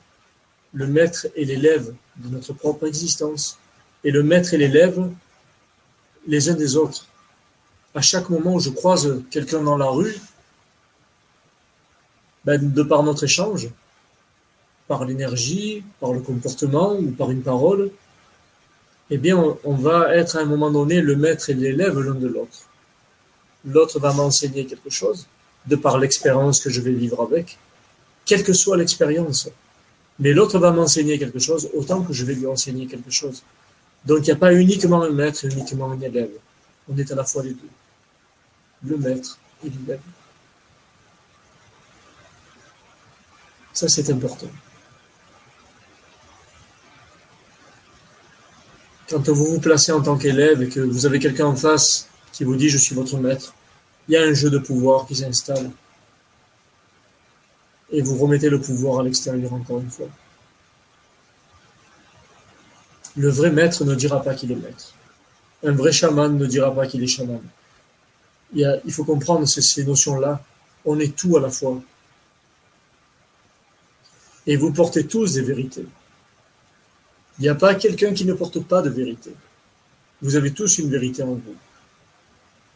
[0.73, 3.57] le maître et l'élève de notre propre existence,
[4.03, 5.09] et le maître et l'élève
[6.27, 7.07] les uns des autres.
[7.95, 10.15] À chaque moment où je croise quelqu'un dans la rue,
[12.45, 13.69] ben, de par notre échange,
[14.87, 17.91] par l'énergie, par le comportement ou par une parole,
[19.09, 22.27] eh bien, on, va être à un moment donné le maître et l'élève l'un de
[22.27, 22.59] l'autre.
[23.65, 25.27] L'autre va m'enseigner quelque chose,
[25.65, 27.57] de par l'expérience que je vais vivre avec,
[28.25, 29.49] quelle que soit l'expérience.
[30.19, 33.41] Mais l'autre va m'enseigner quelque chose autant que je vais lui enseigner quelque chose.
[34.05, 36.31] Donc, il n'y a pas uniquement un maître et uniquement un élève.
[36.87, 37.69] On est à la fois les deux.
[38.83, 39.99] Le maître et l'élève.
[43.73, 44.47] Ça, c'est important.
[49.09, 52.43] Quand vous vous placez en tant qu'élève et que vous avez quelqu'un en face qui
[52.43, 53.55] vous dit je suis votre maître,
[54.07, 55.71] il y a un jeu de pouvoir qui s'installe.
[57.91, 60.07] Et vous remettez le pouvoir à l'extérieur encore une fois.
[63.17, 64.93] Le vrai maître ne dira pas qu'il est maître.
[65.63, 67.41] Un vrai chaman ne dira pas qu'il est chaman.
[68.53, 70.41] Il, faut comprendre ces notions-là.
[70.85, 71.81] On est tout à la fois.
[74.45, 75.85] Et vous portez tous des vérités.
[77.39, 79.31] Il n'y a pas quelqu'un qui ne porte pas de vérité.
[80.21, 81.55] Vous avez tous une vérité en vous.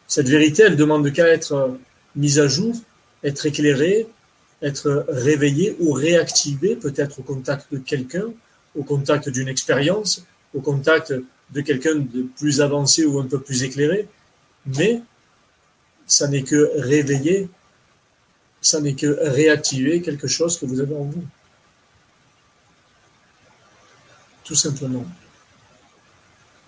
[0.06, 1.76] Cette vérité, elle demande qu'à être
[2.16, 2.74] mise à jour,
[3.22, 4.06] être éclairée,
[4.62, 8.32] être réveillée ou réactivée, peut-être au contact de quelqu'un,
[8.74, 11.12] au contact d'une expérience, au contact
[11.52, 14.08] de quelqu'un de plus avancé ou un peu plus éclairé.
[14.66, 15.02] Mais
[16.06, 17.48] ça n'est que réveiller,
[18.62, 21.24] ça n'est que réactiver quelque chose que vous avez en vous
[24.44, 25.04] tout simplement.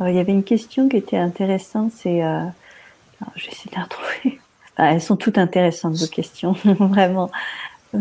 [0.00, 2.44] il y avait une question qui était intéressante, c'est, euh,
[3.36, 4.40] je vais essayer de la retrouver.
[4.78, 7.30] elles sont toutes intéressantes vos questions, vraiment.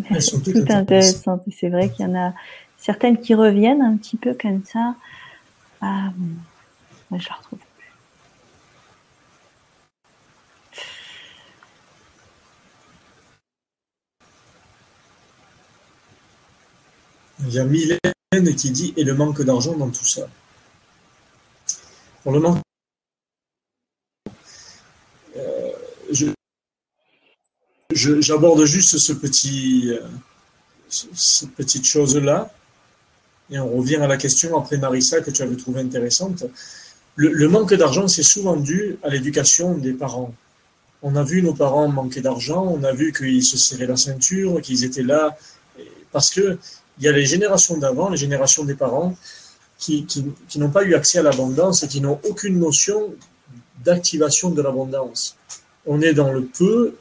[0.10, 1.42] Elles sont toutes, intéressantes.
[1.58, 2.34] C'est vrai qu'il y en a
[2.78, 4.96] certaines qui reviennent un petit peu comme ça.
[5.82, 6.12] Ah,
[7.12, 7.60] je la retrouve.
[17.42, 18.00] Il y a mille
[18.58, 20.28] qui dit «et le manque d'argent dans tout ça».
[22.24, 22.62] Pour le manque
[27.96, 30.02] j'aborde juste ce petit, euh,
[30.90, 32.52] cette petite chose-là.
[33.52, 36.46] Et on revient à la question après Marissa que tu avais trouvée intéressante.
[37.16, 40.34] Le, manque d'argent, c'est souvent dû à l'éducation des parents.
[41.02, 44.60] On a vu nos parents manquer d'argent, on a vu qu'ils se serraient la ceinture,
[44.62, 45.38] qu'ils étaient là,
[46.12, 46.58] parce que
[46.98, 49.16] il y a les générations d'avant, les générations des parents,
[49.78, 50.06] qui,
[50.56, 53.14] n'ont pas eu accès à l'abondance et qui n'ont aucune notion
[53.84, 55.36] d'activation de l'abondance.
[55.86, 56.96] On est dans le peu,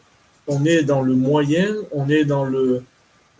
[0.46, 2.82] on est dans le moyen, on est dans le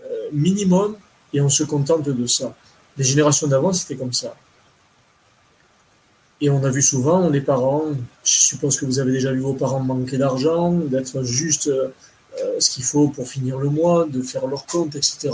[0.05, 0.97] euh, minimum
[1.33, 2.55] et on se contente de ça.
[2.97, 4.35] Les générations d'avant, c'était comme ça.
[6.41, 7.87] Et on a vu souvent les parents,
[8.25, 11.89] je suppose que vous avez déjà vu vos parents manquer d'argent, d'être juste euh,
[12.59, 15.31] ce qu'il faut pour finir le mois, de faire leur compte, etc.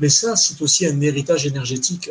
[0.00, 2.10] Mais ça, c'est aussi un héritage énergétique.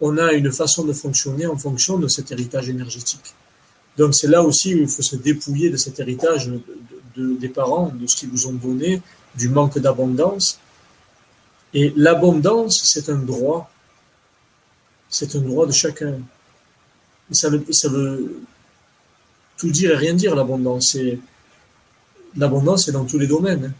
[0.00, 3.34] On a une façon de fonctionner en fonction de cet héritage énergétique.
[3.96, 6.50] Donc c'est là aussi où il faut se dépouiller de cet héritage
[7.16, 9.02] des parents, de ce qu'ils vous ont donné,
[9.36, 10.58] du manque d'abondance.
[11.74, 13.70] Et l'abondance, c'est un droit.
[15.08, 16.18] C'est un droit de chacun.
[17.30, 18.42] Ça veut, ça veut
[19.56, 20.96] tout dire et rien dire, l'abondance.
[22.36, 23.72] L'abondance, c'est dans tous les domaines.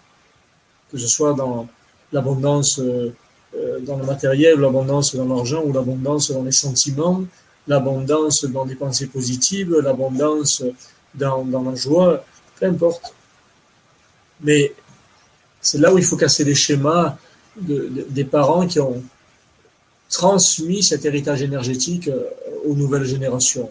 [0.91, 1.69] Que ce soit dans
[2.13, 3.15] l'abondance euh,
[3.83, 7.25] dans le matériel, l'abondance dans l'argent ou l'abondance dans les sentiments,
[7.67, 10.63] l'abondance dans des pensées positives, l'abondance
[11.15, 12.25] dans, dans la joie,
[12.59, 13.15] peu importe.
[14.41, 14.73] Mais
[15.61, 17.17] c'est là où il faut casser les schémas
[17.57, 19.03] des parents qui ont
[20.09, 22.23] transmis cet héritage énergétique euh,
[22.65, 23.71] aux nouvelles générations.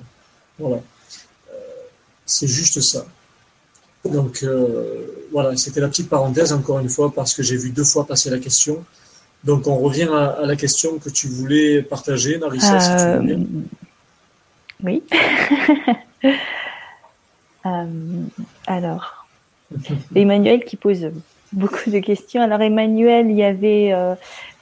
[0.59, 0.77] Voilà.
[0.77, 1.57] Euh,
[2.25, 3.05] c'est juste ça.
[4.03, 7.83] Donc euh, voilà, c'était la petite parenthèse encore une fois parce que j'ai vu deux
[7.83, 8.83] fois passer la question.
[9.43, 13.39] Donc on revient à, la question que tu voulais partager, Narissa, si tu veux bien.
[14.83, 15.03] Oui.
[17.63, 17.85] Euh,
[18.65, 19.27] alors,
[20.15, 21.11] Emmanuel qui pose
[21.53, 22.41] beaucoup de questions.
[22.41, 24.15] Alors Emmanuel, il y avait euh,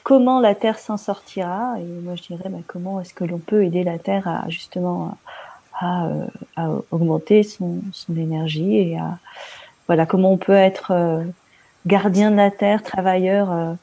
[0.04, 1.76] comment la Terre s'en sortira?
[1.80, 5.18] Et moi je dirais bah, comment est-ce que l'on peut aider la Terre à justement
[5.80, 9.18] à, euh, augmenter son, énergie et à
[9.88, 11.24] voilà comment on peut être
[11.86, 13.78] gardien de la Terre, travailleur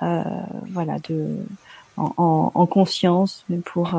[0.00, 1.36] voilà de
[1.96, 3.98] en, en, conscience, mais pour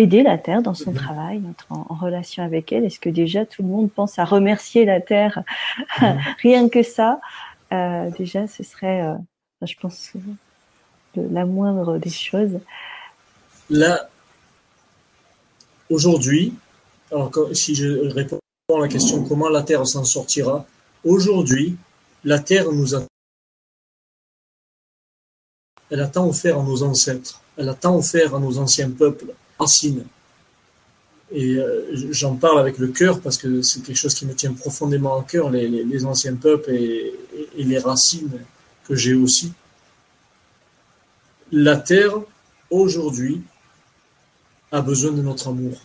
[0.00, 0.96] aider la Terre dans son mhm.
[0.96, 4.84] travail, être en, relation avec elle Est-ce que déjà tout le monde pense à remercier
[4.84, 5.42] la Terre
[6.00, 6.18] mhm.
[6.42, 7.20] Rien que ça,
[7.72, 9.14] euh, déjà, ce serait, euh,
[9.62, 10.12] je pense,
[11.14, 12.58] la moindre des choses.
[13.68, 14.08] Là,
[15.88, 16.54] aujourd'hui,
[17.10, 18.38] alors si je réponds
[18.74, 20.64] à la question comment la Terre s'en sortira,
[21.04, 21.76] aujourd'hui,
[22.24, 23.02] la Terre nous a
[25.90, 29.34] elle a tant offert à nos ancêtres, elle a tant offert à nos anciens peuples,
[29.58, 30.04] racines.
[31.32, 34.52] Et euh, j'en parle avec le cœur parce que c'est quelque chose qui me tient
[34.52, 37.14] profondément à cœur, les, anciens peuples et,
[37.56, 38.44] les racines
[38.84, 39.52] que j'ai aussi.
[41.52, 42.14] La terre,
[42.68, 43.42] aujourd'hui,
[44.72, 45.80] a besoin de notre amour.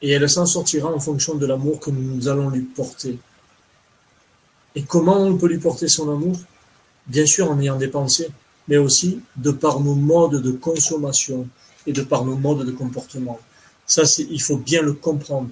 [0.00, 3.18] Et elle s'en sortira en fonction de l'amour que nous allons lui porter.
[4.74, 6.36] Et comment on peut lui porter son amour?
[7.06, 8.30] Bien sûr en ayant des pensées
[8.68, 11.48] mais aussi de par nos modes de consommation
[11.86, 13.38] et de par nos modes de comportement.
[13.86, 15.50] Ça, il faut bien le comprendre.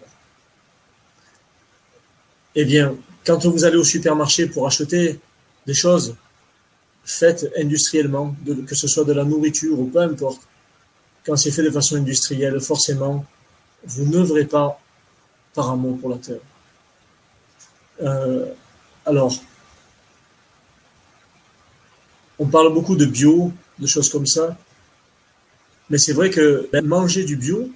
[2.54, 2.94] Eh bien,
[3.26, 5.18] quand vous allez au supermarché pour acheter
[5.66, 6.14] des choses
[7.04, 8.34] faites industriellement,
[8.66, 10.42] que ce soit de la nourriture ou peu importe,
[11.26, 13.24] quand c'est fait de façon industrielle, forcément,
[13.84, 14.80] vous n'œuvrez pas
[15.54, 16.40] par amour pour la terre.
[18.02, 18.46] Euh,
[19.04, 19.32] alors,
[22.40, 24.56] on parle beaucoup de bio, de choses comme ça.
[25.90, 27.70] Mais c'est vrai que manger du bio,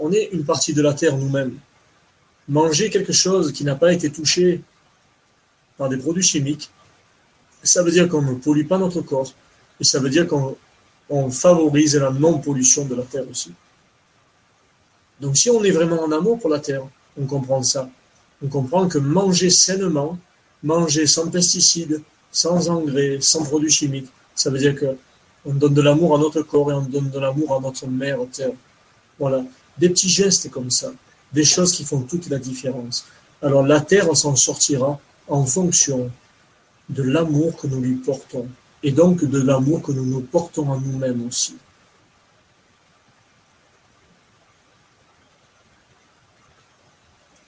[0.00, 1.56] on est une partie de la terre nous-mêmes.
[2.48, 4.62] Manger quelque chose qui n'a pas été touché
[5.76, 6.70] par des produits chimiques,
[7.62, 9.32] ça veut dire qu'on ne pollue pas notre corps.
[9.78, 13.52] Et ça veut dire qu'on favorise la non-pollution de la terre aussi.
[15.20, 16.84] Donc si on est vraiment en amour pour la terre,
[17.20, 17.90] on comprend ça.
[18.42, 20.18] On comprend que manger sainement,
[20.62, 24.10] manger sans pesticides, sans engrais, sans produits chimiques.
[24.34, 24.96] Ça veut dire que
[25.44, 28.18] on donne de l'amour à notre corps et on donne de l'amour à notre mère
[28.32, 28.52] terre.
[29.18, 29.42] Voilà,
[29.78, 30.92] des petits gestes comme ça,
[31.32, 33.06] des choses qui font toute la différence.
[33.42, 36.10] Alors la terre s'en sortira en fonction
[36.88, 38.48] de l'amour que nous lui portons
[38.82, 41.56] et donc de l'amour que nous nous portons à nous-mêmes aussi.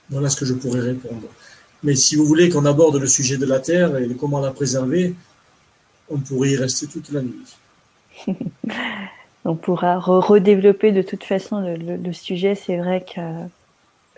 [0.09, 1.29] Voilà ce que je pourrais répondre.
[1.83, 5.15] Mais si vous voulez qu'on aborde le sujet de la Terre et comment la préserver,
[6.11, 7.57] on pourrait y rester toute la nuit.
[9.45, 12.55] on pourra redévelopper de toute façon le, sujet.
[12.55, 13.21] C'est vrai que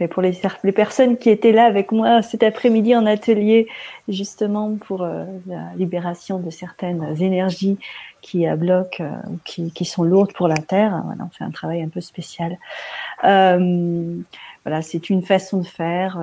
[0.01, 3.69] mais pour les, les personnes qui étaient là avec moi cet après-midi en atelier,
[4.09, 7.79] justement pour euh, la libération de certaines énergies
[8.25, 11.45] qui euh, bloquent euh, ou qui, qui, sont lourdes pour la Terre, voilà, on fait
[11.45, 12.59] un travail un peu spécial.
[13.22, 14.16] Euh,
[14.64, 16.18] voilà, c'est une façon de faire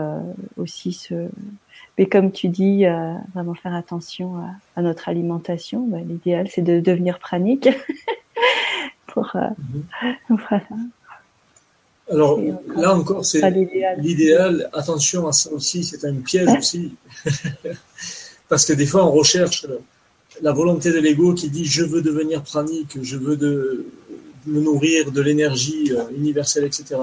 [0.58, 1.30] aussi ce.
[1.98, 2.86] Mais comme tu dis,
[3.36, 5.86] vraiment faire attention à, à notre alimentation.
[5.88, 7.70] Bah, L'idéal, c'est de devenir pranique.
[9.06, 10.40] pour mm-hmm.
[10.50, 10.64] voilà.
[12.10, 12.42] Alors
[12.76, 14.70] là encore, c'est l'idéal.
[14.74, 16.96] Attention à ça aussi, c'est un piège aussi.
[18.50, 19.68] Parce que des fois, on recherche
[20.42, 23.86] la volonté de l'ego qui dit je veux devenir pranique, je veux de,
[24.46, 26.96] me nourrir de l'énergie euh, universelle, etc.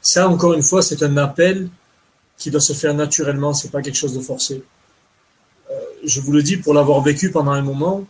[0.00, 1.68] Ça, encore une fois, c'est un appel
[2.38, 4.62] qui doit se faire naturellement, c'est pas quelque chose de forcé.
[5.70, 5.74] Euh,
[6.04, 8.06] je vous le dis pour l'avoir vécu pendant un moment,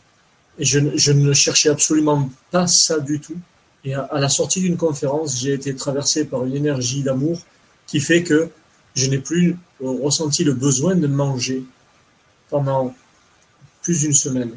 [0.59, 3.37] et je, je ne cherchais absolument pas ça du tout.
[3.85, 7.41] Et à, la sortie d'une conférence, j'ai été traversé par une énergie d'amour
[7.87, 8.51] qui fait que
[8.95, 11.65] je n'ai plus ressenti le besoin de manger
[12.51, 12.95] pendant
[13.83, 14.53] plus d'une semaine.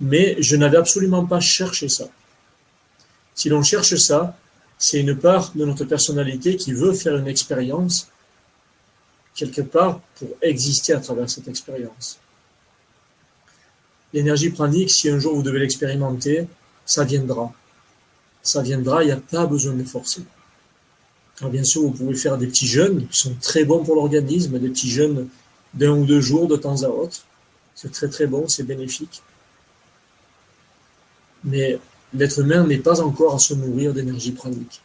[0.00, 2.08] Mais je n'avais absolument pas cherché ça.
[3.34, 4.36] Si l'on cherche ça,
[4.78, 8.08] c'est une part de notre personnalité qui veut faire une expérience
[9.34, 12.18] quelque part pour exister à travers cette expérience.
[14.12, 16.48] L'énergie pranique, si un jour vous devez l'expérimenter,
[16.84, 17.52] ça viendra
[18.48, 20.22] ça viendra, il n'y a pas besoin de forcer.
[21.40, 24.58] Alors bien sûr, vous pouvez faire des petits jeûnes qui sont très bons pour l'organisme,
[24.58, 25.28] des petits jeûnes
[25.74, 27.24] d'un ou deux jours de temps à autre.
[27.80, 29.22] C'est très très bon, c'est bénéfique.
[31.44, 31.78] Mais
[32.12, 34.82] l'être humain n'est pas encore à se nourrir d'énergie pranique.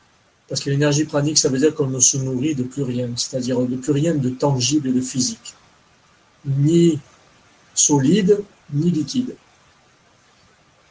[0.48, 3.60] Parce que l'énergie pranique, ça veut dire qu'on ne se nourrit de plus rien, c'est-à-dire
[3.62, 5.56] de plus rien de tangible et de physique.
[6.46, 7.00] Ni
[7.74, 9.36] solide, ni liquide.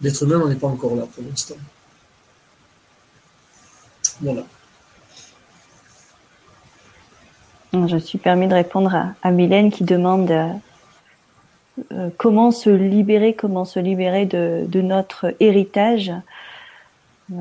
[0.00, 1.55] L'être humain n'en est pas encore là pour l'instant.
[4.20, 4.44] Voilà.
[7.72, 8.92] Je suis permis de répondre
[9.22, 10.32] à, Mylène qui demande
[11.93, 16.12] euh, comment se libérer, comment se libérer de, notre héritage?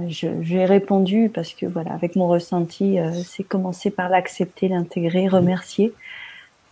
[0.07, 5.93] J'ai répondu parce que voilà, avec mon ressenti, euh, c'est commencer par l'accepter, l'intégrer, remercier.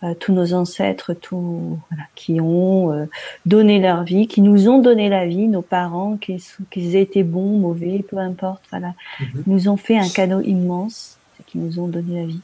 [0.02, 3.04] Euh, tous nos ancêtres, tous voilà, qui ont euh,
[3.44, 7.58] donné leur vie, qui nous ont donné la vie, nos parents, qu'ils aient été bons,
[7.58, 9.42] mauvais, peu importe, voilà, mhm.
[9.46, 12.40] nous ont fait un cadeau immense, qu'ils nous ont donné la vie.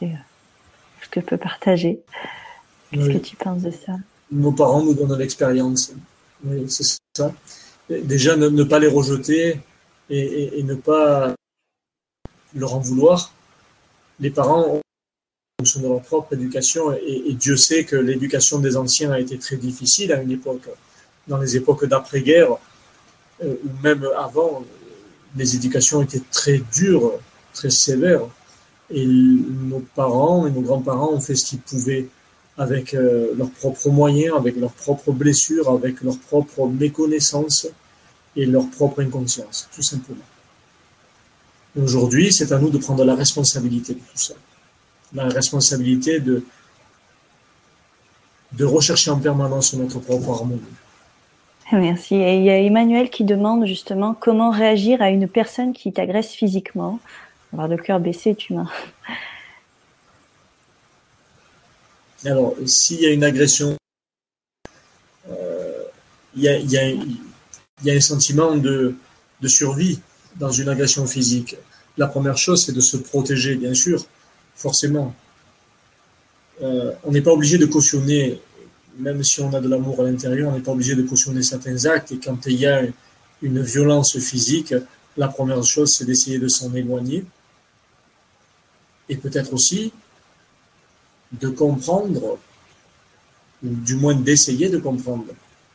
[0.00, 0.24] C'est euh,
[1.02, 2.00] ce que je peux partager.
[2.90, 3.92] Qu'est-ce que tu penses de ça?
[4.32, 5.92] Nos parents nous donnent l'expérience.
[6.44, 6.84] Oui, c'est
[7.16, 7.32] ça.
[7.88, 9.60] Déjà, ne, pas les rejeter
[10.08, 11.34] et, et ne pas
[12.54, 13.32] leur en vouloir.
[14.20, 14.80] Les parents
[15.60, 16.92] de leur propre éducation.
[16.92, 20.68] Et, Dieu sait que l'éducation des anciens a été très difficile à une époque,
[21.28, 22.56] dans les époques d'après-guerre,
[23.44, 24.64] euh, ou même avant,
[25.36, 27.12] les éducations étaient très dures,
[27.52, 28.26] très sévères.
[28.90, 32.08] Et nos parents et nos grands-parents ont fait ce qu'ils pouvaient
[32.60, 37.66] avec euh, leurs propres moyens, avec leurs propres blessures, avec leur propre méconnaissance
[38.36, 40.28] et leur propre inconscience, tout simplement.
[41.82, 44.34] Aujourd'hui, c'est à nous de prendre la responsabilité de tout ça
[45.14, 46.44] la responsabilité de,
[48.52, 50.60] de rechercher en permanence notre propre harmonie.
[51.72, 52.16] Merci.
[52.16, 56.32] Et il y a Emmanuel qui demande justement comment réagir à une personne qui t'agresse
[56.32, 56.98] physiquement.
[57.52, 58.68] Avoir le cœur baissé, tu m'as.
[62.24, 63.76] Alors, s'il y a une agression,
[65.30, 65.82] euh,
[66.36, 68.94] il, y a, un sentiment de,
[69.40, 70.00] de survie
[70.36, 71.56] dans une agression physique.
[71.96, 74.04] La première chose, c'est de se protéger, bien sûr,
[74.54, 75.14] forcément.
[76.62, 78.38] Euh, on n'est pas obligé de cautionner,
[78.98, 81.86] même si on a de l'amour à l'intérieur, on n'est pas obligé de cautionner certains
[81.86, 82.12] actes.
[82.12, 82.82] Et quand il y a
[83.40, 84.74] une violence physique,
[85.16, 87.24] la première chose, c'est d'essayer de s'en éloigner.
[89.08, 89.92] Et peut-être aussi
[91.32, 92.38] de comprendre,
[93.62, 95.26] ou du moins d'essayer de comprendre,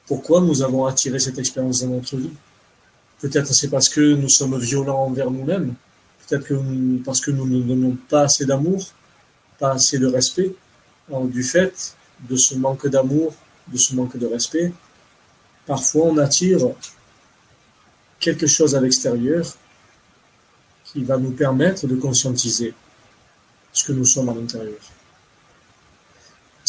[0.07, 2.31] pourquoi nous avons attiré cette expérience dans notre vie.
[3.19, 5.75] Peut-être c'est parce que nous sommes violents envers nous-mêmes,
[6.27, 8.83] Peut-être que parce que nous ne donnons pas assez d'amour,
[9.59, 10.55] pas assez de respect.
[11.25, 11.95] du fait
[12.27, 13.35] de ce manque d'amour,
[13.67, 14.71] de ce manque de respect,
[15.67, 16.61] parfois on attire
[18.19, 19.45] quelque chose à l'extérieur
[20.83, 22.73] qui va nous permettre de conscientiser
[23.71, 24.79] ce que nous sommes à l'intérieur.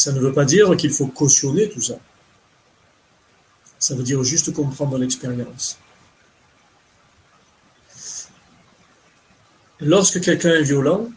[0.06, 1.98] Ça ne veut pas dire qu'il faut cautionner tout ça.
[3.76, 5.78] Ça veut dire juste comprendre l'expérience.
[9.80, 11.08] Lorsque quelqu'un est violent,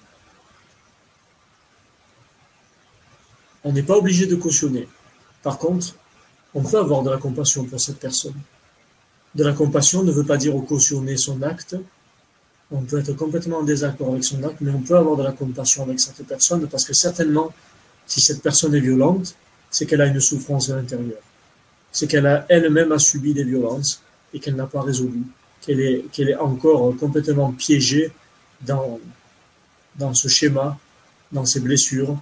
[3.63, 4.87] on n'est pas obligé de cautionner.
[5.43, 5.93] Par contre,
[6.55, 8.41] on peut avoir de la compassion pour cette personne.
[9.35, 11.75] De la compassion ne veut pas dire cautionner son acte,
[12.71, 15.31] On peut être complètement en désaccord avec son acte, mais on peut avoir de la
[15.31, 17.53] compassion avec cette personne parce que certainement,
[18.09, 19.35] si cette personne est violente,
[19.69, 21.21] c'est qu'elle a une souffrance à l'intérieur.
[21.91, 24.01] C'est qu'elle a elle-même a subi des violences
[24.33, 25.21] et qu'elle n'a pas résolu,
[25.61, 28.11] qu'elle est, encore complètement piégée
[28.61, 28.99] dans,
[29.95, 30.77] dans ce schéma,
[31.31, 32.17] dans ses blessures.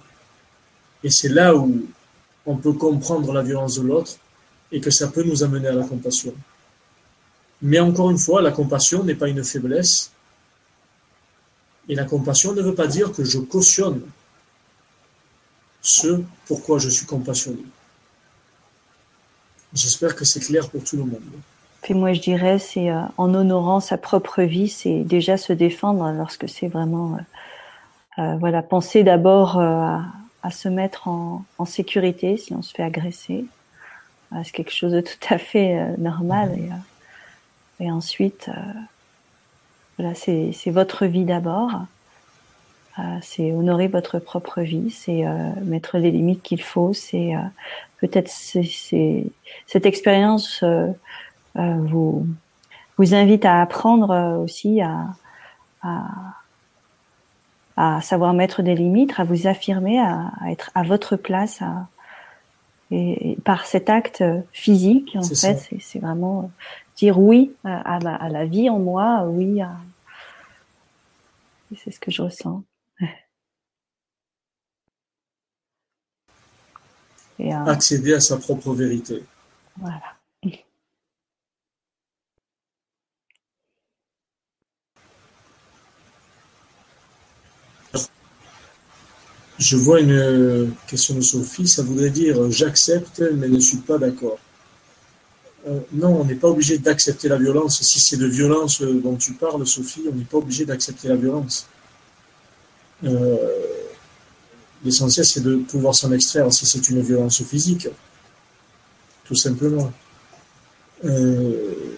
[1.02, 1.86] Et c'est là où
[2.44, 4.12] on peut comprendre la violence de l'autre
[4.70, 6.34] et que ça peut nous amener à la compassion.
[7.62, 10.12] Mais encore une fois, la compassion n'est pas une faiblesse.
[11.88, 14.02] Et la compassion ne veut pas dire que je cautionne
[15.88, 17.64] ce pourquoi je suis compassionné.
[19.72, 21.22] J'espère que c'est clair pour tout le monde.
[21.82, 26.10] Puis moi, je dirais, c'est euh, en honorant sa propre vie, c'est déjà se défendre
[26.12, 27.16] lorsque c'est vraiment,
[28.18, 33.44] euh, euh, voilà, penser d'abord à, se mettre en, sécurité si on se fait agresser.
[34.44, 36.58] c'est quelque chose de tout à fait normal.
[37.80, 38.50] Et, et ensuite,
[39.98, 41.70] voilà, c'est votre vie d'abord.
[43.22, 45.24] C'est honorer votre propre vie, c'est
[45.62, 47.32] mettre les limites qu'il faut, c'est
[48.00, 49.26] peut-être c'est
[49.66, 50.64] cette expérience
[51.58, 52.26] euh, vous
[52.98, 55.06] vous invite à apprendre euh, aussi à,
[57.76, 61.62] à, savoir mettre des limites, à vous affirmer, à, être à votre place,
[62.90, 66.50] et, par cet acte physique, en fait, c'est vraiment
[66.96, 69.70] dire oui à, à, la vie en moi, oui à.
[71.76, 72.62] C'est ce que je ressens.
[77.38, 79.24] Et, Accéder à sa propre vérité.
[79.76, 80.02] Voilà.
[89.58, 94.38] Je vois une question de Sophie, ça voudrait dire j'accepte mais ne suis pas d'accord.
[95.66, 97.82] Euh, non, on n'est pas obligé d'accepter la violence.
[97.82, 101.66] Si c'est de violence dont tu parles, Sophie, on n'est pas obligé d'accepter la violence.
[103.04, 103.36] Euh,
[104.84, 107.88] l'essentiel, c'est de pouvoir s'en extraire si c'est une violence physique,
[109.24, 109.92] tout simplement.
[111.04, 111.96] Euh,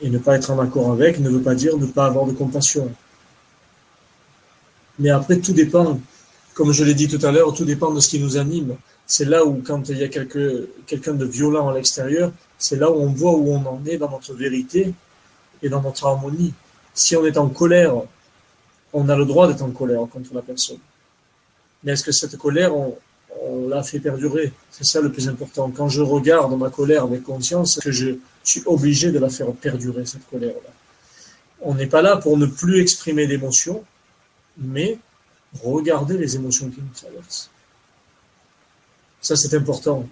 [0.00, 2.32] et ne pas être en accord avec ne veut pas dire ne pas avoir de
[2.32, 2.92] compassion.
[4.98, 5.98] Mais après, tout dépend
[6.56, 8.76] comme je l'ai dit tout à l'heure, tout dépend de ce qui nous anime.
[9.06, 12.94] C'est là où, quand il y a quelqu'un de violent à l'extérieur, c'est là où
[12.94, 14.94] on voit où on en est dans notre vérité
[15.62, 16.54] et dans notre harmonie.
[16.94, 17.94] Si on est en colère,
[18.94, 20.78] on a le droit d'être en colère contre la personne.
[21.84, 22.96] Mais est-ce que cette colère, on,
[23.68, 25.70] l'a fait perdurer C'est ça le plus important.
[25.70, 30.06] Quand je regarde ma colère avec conscience, que je suis obligé de la faire perdurer,
[30.06, 30.70] cette colère-là.
[31.60, 33.84] On n'est pas là pour ne plus exprimer d'émotions,
[34.56, 34.98] mais
[35.62, 37.50] Regardez les émotions qui nous traversent.
[39.20, 40.06] Ça, c'est important.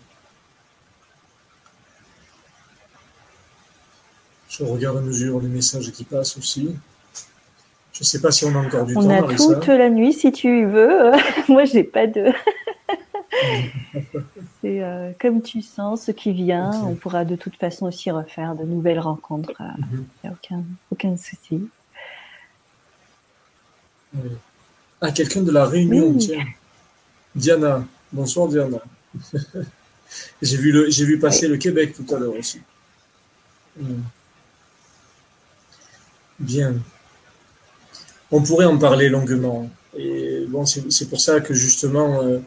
[4.49, 6.75] Je regarde à mesure les messages qui passent aussi.
[7.95, 9.05] Je ne sais pas si on a encore du temps.
[9.05, 11.13] On a toute la nuit si tu veux.
[11.49, 12.33] Moi, j'ai pas de.
[14.61, 16.73] c'est euh, comme tu sens ce qui vient.
[16.85, 19.63] On pourra de toute façon aussi refaire de nouvelles rencontres.
[19.79, 20.07] Il n'y mhm.
[20.25, 21.69] a aucun, aucun souci.
[25.01, 26.45] Ah, quelqu'un de la Réunion, tiens.
[27.37, 27.85] Diana.
[28.13, 28.79] Bonsoir, Diana.
[30.43, 32.61] j'ai vu, le, vu passer le Québec tout à l'heure aussi.
[36.41, 36.75] Bien.
[38.37, 39.71] On pourrait en parler longuement.
[39.97, 42.39] Et bon, c'est, pour ça que justement, euh,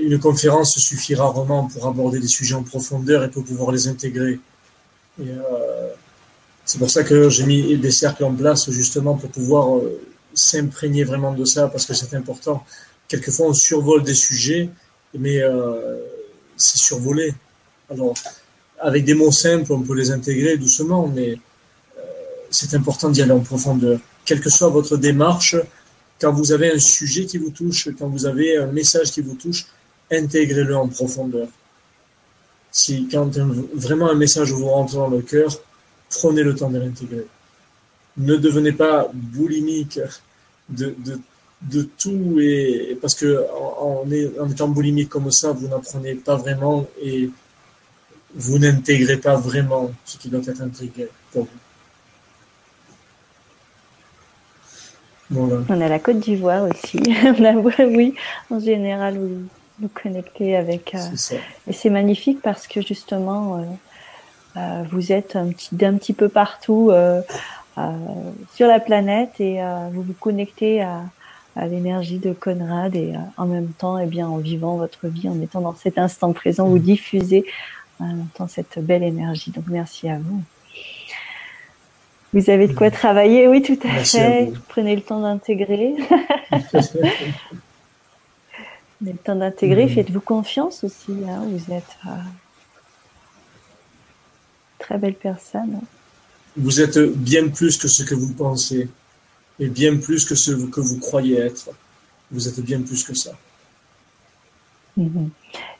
[0.00, 4.40] une conférence suffit rarement pour aborder des sujets en profondeur et pour pouvoir les intégrer.
[5.20, 5.90] Euh,
[6.64, 10.00] c'est pour ça que j'ai mis des cercles en place justement pour pouvoir euh,
[10.32, 12.64] s'imprégner vraiment de ça parce que c'est important.
[13.06, 14.70] Quelquefois, on survole des sujets,
[15.12, 15.98] mais euh,
[16.56, 17.34] c'est survolé.
[17.90, 18.14] Alors,
[18.80, 21.32] avec des mots simples, on peut les intégrer doucement, mais
[21.98, 22.02] euh,
[22.50, 24.00] c'est important d'y aller en profondeur.
[24.24, 25.56] Quelle que soit votre démarche,
[26.20, 29.34] quand vous avez un sujet qui vous touche, quand vous avez un message qui vous
[29.34, 29.66] touche,
[30.10, 31.48] intégrez-le en profondeur.
[32.70, 33.30] Si quand
[33.74, 35.50] vraiment un message vous rentre dans le cœur,
[36.10, 37.26] prenez le temps de l'intégrer
[38.16, 40.00] ne devenez pas boulimique
[40.68, 40.94] de,
[41.98, 42.38] tout
[43.00, 43.44] parce que
[43.80, 44.04] en,
[44.50, 47.30] étant boulimique comme ça, vous n'apprenez pas vraiment et
[48.34, 51.63] vous n'intégrez pas vraiment ce qui doit être intégré pour vous.
[55.32, 56.98] On a la Côte d'Ivoire aussi.
[57.24, 57.54] On a,
[57.86, 58.14] oui,
[58.50, 59.48] en général, vous
[59.80, 60.94] vous connectez avec.
[60.94, 61.36] Euh,
[61.66, 63.62] et c'est magnifique parce que justement, euh,
[64.56, 66.92] euh, vous êtes un petit, d'un petit peu partout
[68.54, 69.60] sur la planète et
[69.92, 71.02] vous vous connectez à,
[71.56, 75.28] à l'énergie de Conrad et en même temps, et eh bien, en vivant votre vie,
[75.28, 77.44] en étant dans cet instant présent, vous diffusez
[77.98, 79.50] en même temps cette belle énergie.
[79.50, 80.40] Donc merci à vous.
[82.34, 84.52] Vous avez de quoi travailler, oui, tout à fait.
[84.66, 85.94] Prenez le temps d'intégrer.
[86.50, 87.12] Prenez
[89.00, 89.86] le temps d'intégrer.
[89.86, 89.90] Mm.
[89.90, 91.12] Faites-vous confiance aussi.
[91.28, 91.44] Hein.
[91.46, 92.10] Vous êtes euh,
[94.80, 95.78] très belle personne.
[96.56, 98.88] Vous êtes bien plus que ce que vous pensez
[99.60, 101.70] et bien plus que ce que vous croyez être.
[102.32, 103.30] Vous êtes bien plus que ça.
[104.98, 105.28] Mm-hmm.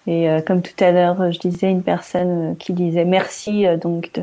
[0.07, 4.23] Et euh, comme tout à l'heure, je disais une personne qui disait merci donc de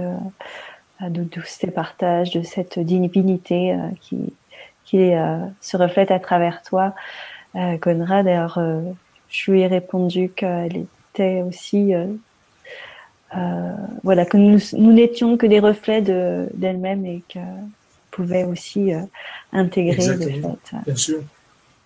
[1.09, 4.33] de, de ces partages, de cette divinité euh, qui,
[4.85, 6.93] qui euh, se reflète à travers toi,
[7.55, 8.25] euh, Conrad.
[8.25, 8.59] D'ailleurs,
[9.29, 11.93] je lui ai répondu qu'elle était aussi
[14.03, 17.39] voilà que nous, nous n'étions que des reflets de d'elle-même et que
[18.11, 18.91] pouvait aussi
[19.53, 20.41] intégrer le fait.
[20.85, 21.21] Bien sûr.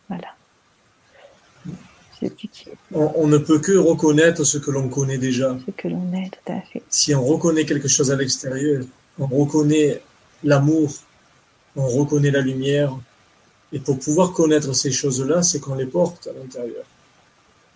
[0.09, 0.29] Voilà.
[2.93, 5.55] On, on, ne peut que reconnaître ce que l'on connaît déjà.
[5.65, 6.81] Ce que l'on est, tout à fait.
[6.89, 8.83] Si on reconnaît quelque chose à l'extérieur,
[9.19, 10.01] on reconnaît
[10.43, 10.91] l'amour,
[11.75, 12.95] on reconnaît la lumière.
[13.73, 16.85] Et pour pouvoir connaître ces choses-là, c'est qu'on les porte à l'intérieur.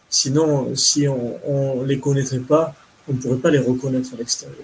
[0.10, 2.74] Sinon, si on ne les connaîtrait pas,
[3.08, 4.58] on ne pourrait pas les reconnaître à l'extérieur.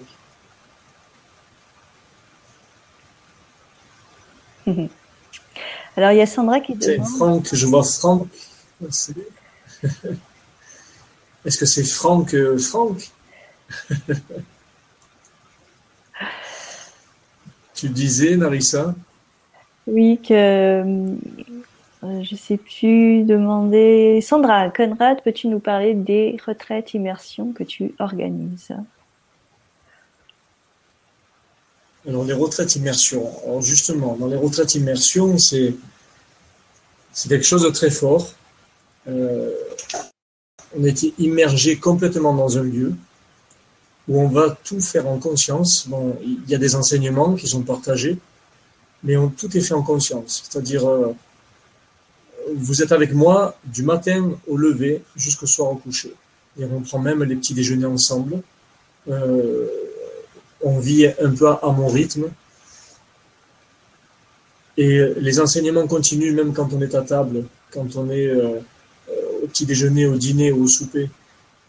[5.96, 7.08] Alors, il y a Sandra qui demande...
[7.08, 8.28] Franck, je vois Franck.
[11.44, 13.10] Est-ce que c'est Franck euh, Franck?
[17.76, 18.94] Tu disais, Narissa
[19.86, 21.14] Oui, que euh,
[22.02, 24.20] je ne sais plus demander.
[24.22, 28.72] Sandra, Conrad, peux-tu nous parler des retraites immersion que tu organises?
[32.08, 33.30] Alors, les retraites immersion.
[33.44, 35.74] Alors, justement, dans les retraites immersion, c'est,
[37.12, 38.32] c'est quelque chose de très fort.
[39.06, 39.52] Euh,
[40.74, 42.94] on était immergé complètement dans un lieu
[44.08, 45.88] où on va tout faire en conscience.
[45.88, 48.18] Bon, il y a des enseignements qui sont partagés,
[49.02, 50.44] mais tout est fait en conscience.
[50.48, 51.12] C'est-à-dire, euh,
[52.54, 56.14] vous êtes avec moi du matin au lever jusqu'au soir au coucher.
[56.58, 58.40] Et on prend même les petits déjeuners ensemble.
[59.08, 59.66] Euh,
[60.62, 62.26] on vit un peu à, mon rythme.
[64.78, 68.60] Et les enseignements continuent même quand on est à table, quand on est euh,
[69.42, 71.08] au petit déjeuner, au dîner ou au souper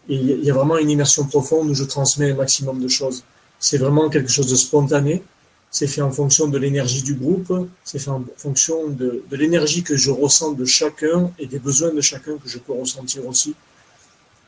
[0.08, 3.24] il y a vraiment une immersion profonde où je transmets un maximum de choses.
[3.58, 5.22] C'est vraiment quelque chose de spontané.
[5.70, 7.52] C'est fait en fonction de l'énergie du groupe.
[7.84, 11.92] C'est fait en fonction de, de l'énergie que je ressens de chacun et des besoins
[11.92, 13.54] de chacun que je peux ressentir aussi.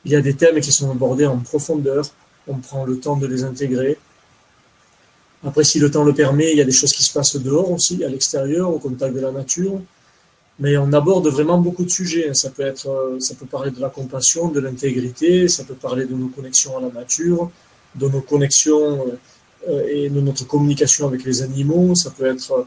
[0.06, 2.06] Il y a des thèmes qui sont abordés en profondeur.
[2.48, 3.98] On prend le temps de les intégrer.
[5.44, 7.70] Après, si le temps le permet, il y a des choses qui se passent dehors
[7.70, 9.80] aussi, à l'extérieur, au contact de la nature
[10.60, 12.34] mais on aborde vraiment beaucoup de sujets.
[12.34, 16.04] Ça peut être, euh, ça peut parler de la compassion, de l'intégrité, ça peut parler
[16.04, 17.50] de nos connexions à la nature,
[17.94, 19.06] de nos connexions
[19.68, 21.94] euh, et de notre communication avec les animaux.
[21.94, 22.64] Ça peut être euh,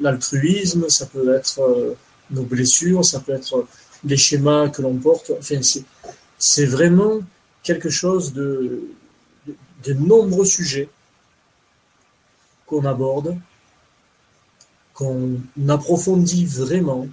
[0.00, 1.96] l'altruisme, ça peut être
[2.30, 3.64] nos blessures, ça peut être
[4.04, 5.32] les schémas que l'on porte.
[5.38, 5.60] Enfin,
[6.38, 7.20] c'est vraiment
[7.62, 8.82] quelque chose de,
[9.46, 9.54] de,
[9.84, 10.88] de nombreux sujets
[12.66, 13.36] qu'on aborde,
[14.92, 15.38] qu'on
[15.68, 17.06] approfondit vraiment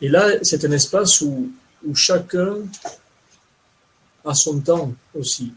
[0.00, 1.50] et là, c'est un espace où,
[1.86, 2.56] où chacun
[4.24, 5.52] a son temps aussi.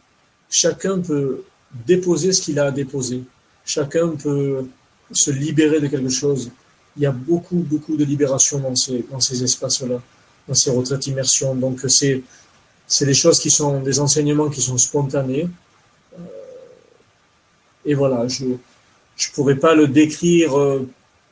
[0.49, 1.43] Chacun peut
[1.85, 3.23] déposer ce qu'il a à déposer.
[3.65, 4.65] Chacun peut
[5.11, 6.51] se libérer de quelque chose.
[6.95, 10.01] Il y a beaucoup, beaucoup de libération dans ces, dans ces espaces-là,
[10.47, 11.55] dans ces retraites immersion.
[11.55, 12.23] Donc, c'est,
[12.87, 15.47] c'est des choses qui sont des enseignements qui sont spontanés.
[16.17, 16.23] Euh,
[17.85, 18.55] et voilà, je ne
[19.33, 20.87] pourrais pas le décrire euh,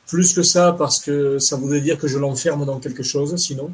[0.08, 3.70] plus que ça parce que ça voudrait dire que je l'enferme dans quelque chose sinon.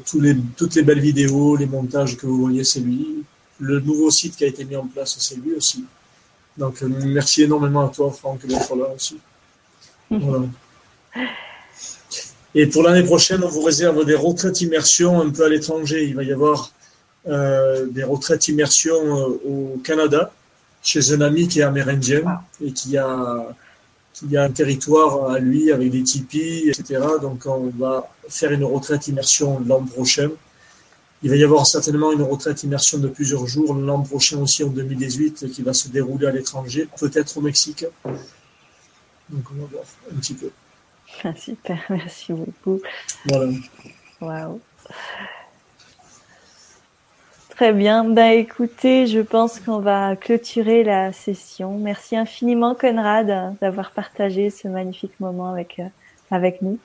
[0.06, 3.24] tous les, toutes les belles vidéos, les montages que vous voyez, c'est lui
[3.60, 5.84] le nouveau site qui a été mis en place, c'est lui aussi.
[6.56, 9.18] Donc, euh, merci énormément à toi, Franck, d'être là aussi.
[12.54, 16.04] Et pour l'année prochaine, on vous réserve des retraites immersion un peu à l'étranger.
[16.04, 16.72] Il va y avoir
[17.28, 20.32] euh, des retraites immersion euh, au Canada,
[20.82, 23.54] chez un ami qui est amérindien et qui a,
[24.18, 27.00] qui a un territoire à lui avec des tipis, etc.
[27.20, 30.30] Donc, on va faire une retraite immersion l'an prochain
[31.22, 34.68] il va y avoir certainement une retraite immersion de plusieurs jours l'an prochain aussi en
[34.68, 37.86] 2018 qui va se dérouler à l'étranger, peut-être au Mexique.
[38.04, 40.50] Donc on va voir un petit peu.
[41.24, 42.80] Ah, super, merci beaucoup.
[43.24, 43.52] Voilà.
[44.20, 44.60] Waouh.
[47.56, 48.04] Très bien.
[48.04, 51.78] Ben, écoutez, je pense qu'on va clôturer la session.
[51.78, 55.88] Merci infiniment, Conrad, d'avoir partagé ce magnifique moment avec, euh,
[56.30, 56.78] avec nous.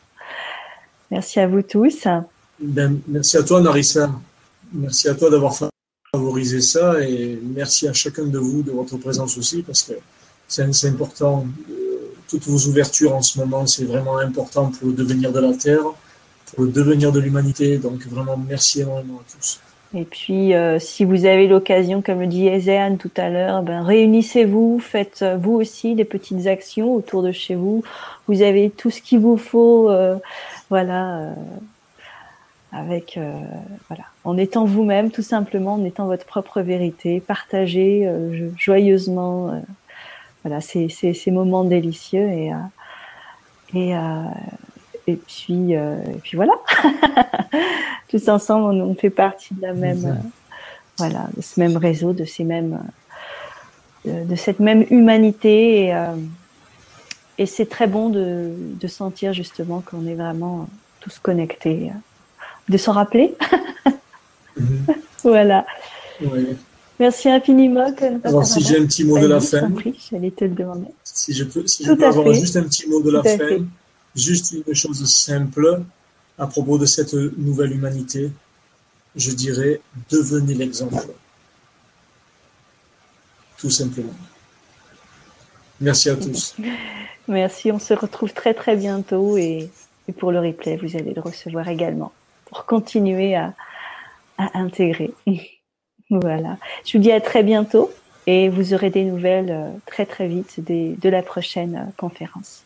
[1.12, 2.08] Merci à vous tous.
[2.58, 4.12] Ben, merci à toi, Narissa.
[4.72, 5.54] Merci à toi d'avoir
[6.16, 9.94] favorisé ça et merci à chacun de vous de votre présence aussi parce que
[10.48, 11.46] c'est important.
[11.70, 15.54] Euh, toutes vos ouvertures en ce moment, c'est vraiment important pour le devenir de la
[15.54, 15.84] Terre,
[16.46, 17.78] pour le devenir de l'humanité.
[17.78, 19.60] Donc vraiment, merci énormément à tous.
[19.94, 23.84] Et puis, euh, si vous avez l'occasion, comme le dit Ezéane tout à l'heure, ben,
[23.84, 27.84] réunissez-vous, faites euh, vous aussi des petites actions autour de chez vous.
[28.28, 29.92] Vous avez tout ce qu'il vous faut,
[30.70, 31.34] voilà,
[32.72, 33.34] avec euh,
[33.90, 39.60] voilà, en étant vous-même tout simplement, en étant votre propre vérité, partagez euh, joyeusement euh,
[40.44, 42.52] voilà ces, ces, ces, moments délicieux et
[43.74, 43.94] et
[45.12, 46.54] et puis et puis voilà,
[48.10, 50.22] tous ensemble on, on, fait partie de la même
[50.98, 52.80] voilà de ce même réseau, de ces mêmes
[54.06, 55.96] de, de cette même humanité et
[57.38, 60.68] et c'est très bon de, de sentir justement qu'on est vraiment
[61.00, 61.92] tous connectés
[62.70, 63.36] de s'en rappeler.
[64.58, 64.86] Mhm.
[65.24, 65.66] voilà.
[67.00, 67.90] Merci infiniment.
[68.26, 69.72] Alors, si j'ai un petit mot de la fin.
[70.12, 70.90] J'allais te le demander.
[71.06, 73.38] Si je peux, si je peux avoir juste un petit mot de la fin,
[74.16, 75.84] juste une chose simple
[76.38, 78.32] à propos de cette nouvelle humanité,
[79.16, 81.14] je dirais devenez l'exemple.
[83.58, 84.14] Tout simplement.
[85.80, 86.56] Merci à tous.
[87.28, 89.70] Merci, on se retrouve très très bientôt et
[90.20, 92.12] pour le replay, vous allez le recevoir également
[92.46, 93.54] pour continuer à,
[94.38, 95.12] intégrer.
[96.10, 96.58] voilà.
[96.86, 97.92] Je vous dis à très bientôt
[98.26, 102.64] et vous aurez des nouvelles euh, très très vite de la prochaine euh, conférence.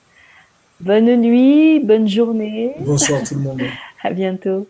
[0.81, 2.73] Bonne nuit, bonne journée.
[2.80, 3.61] Bonsoir tout le monde.
[4.03, 4.68] à bientôt.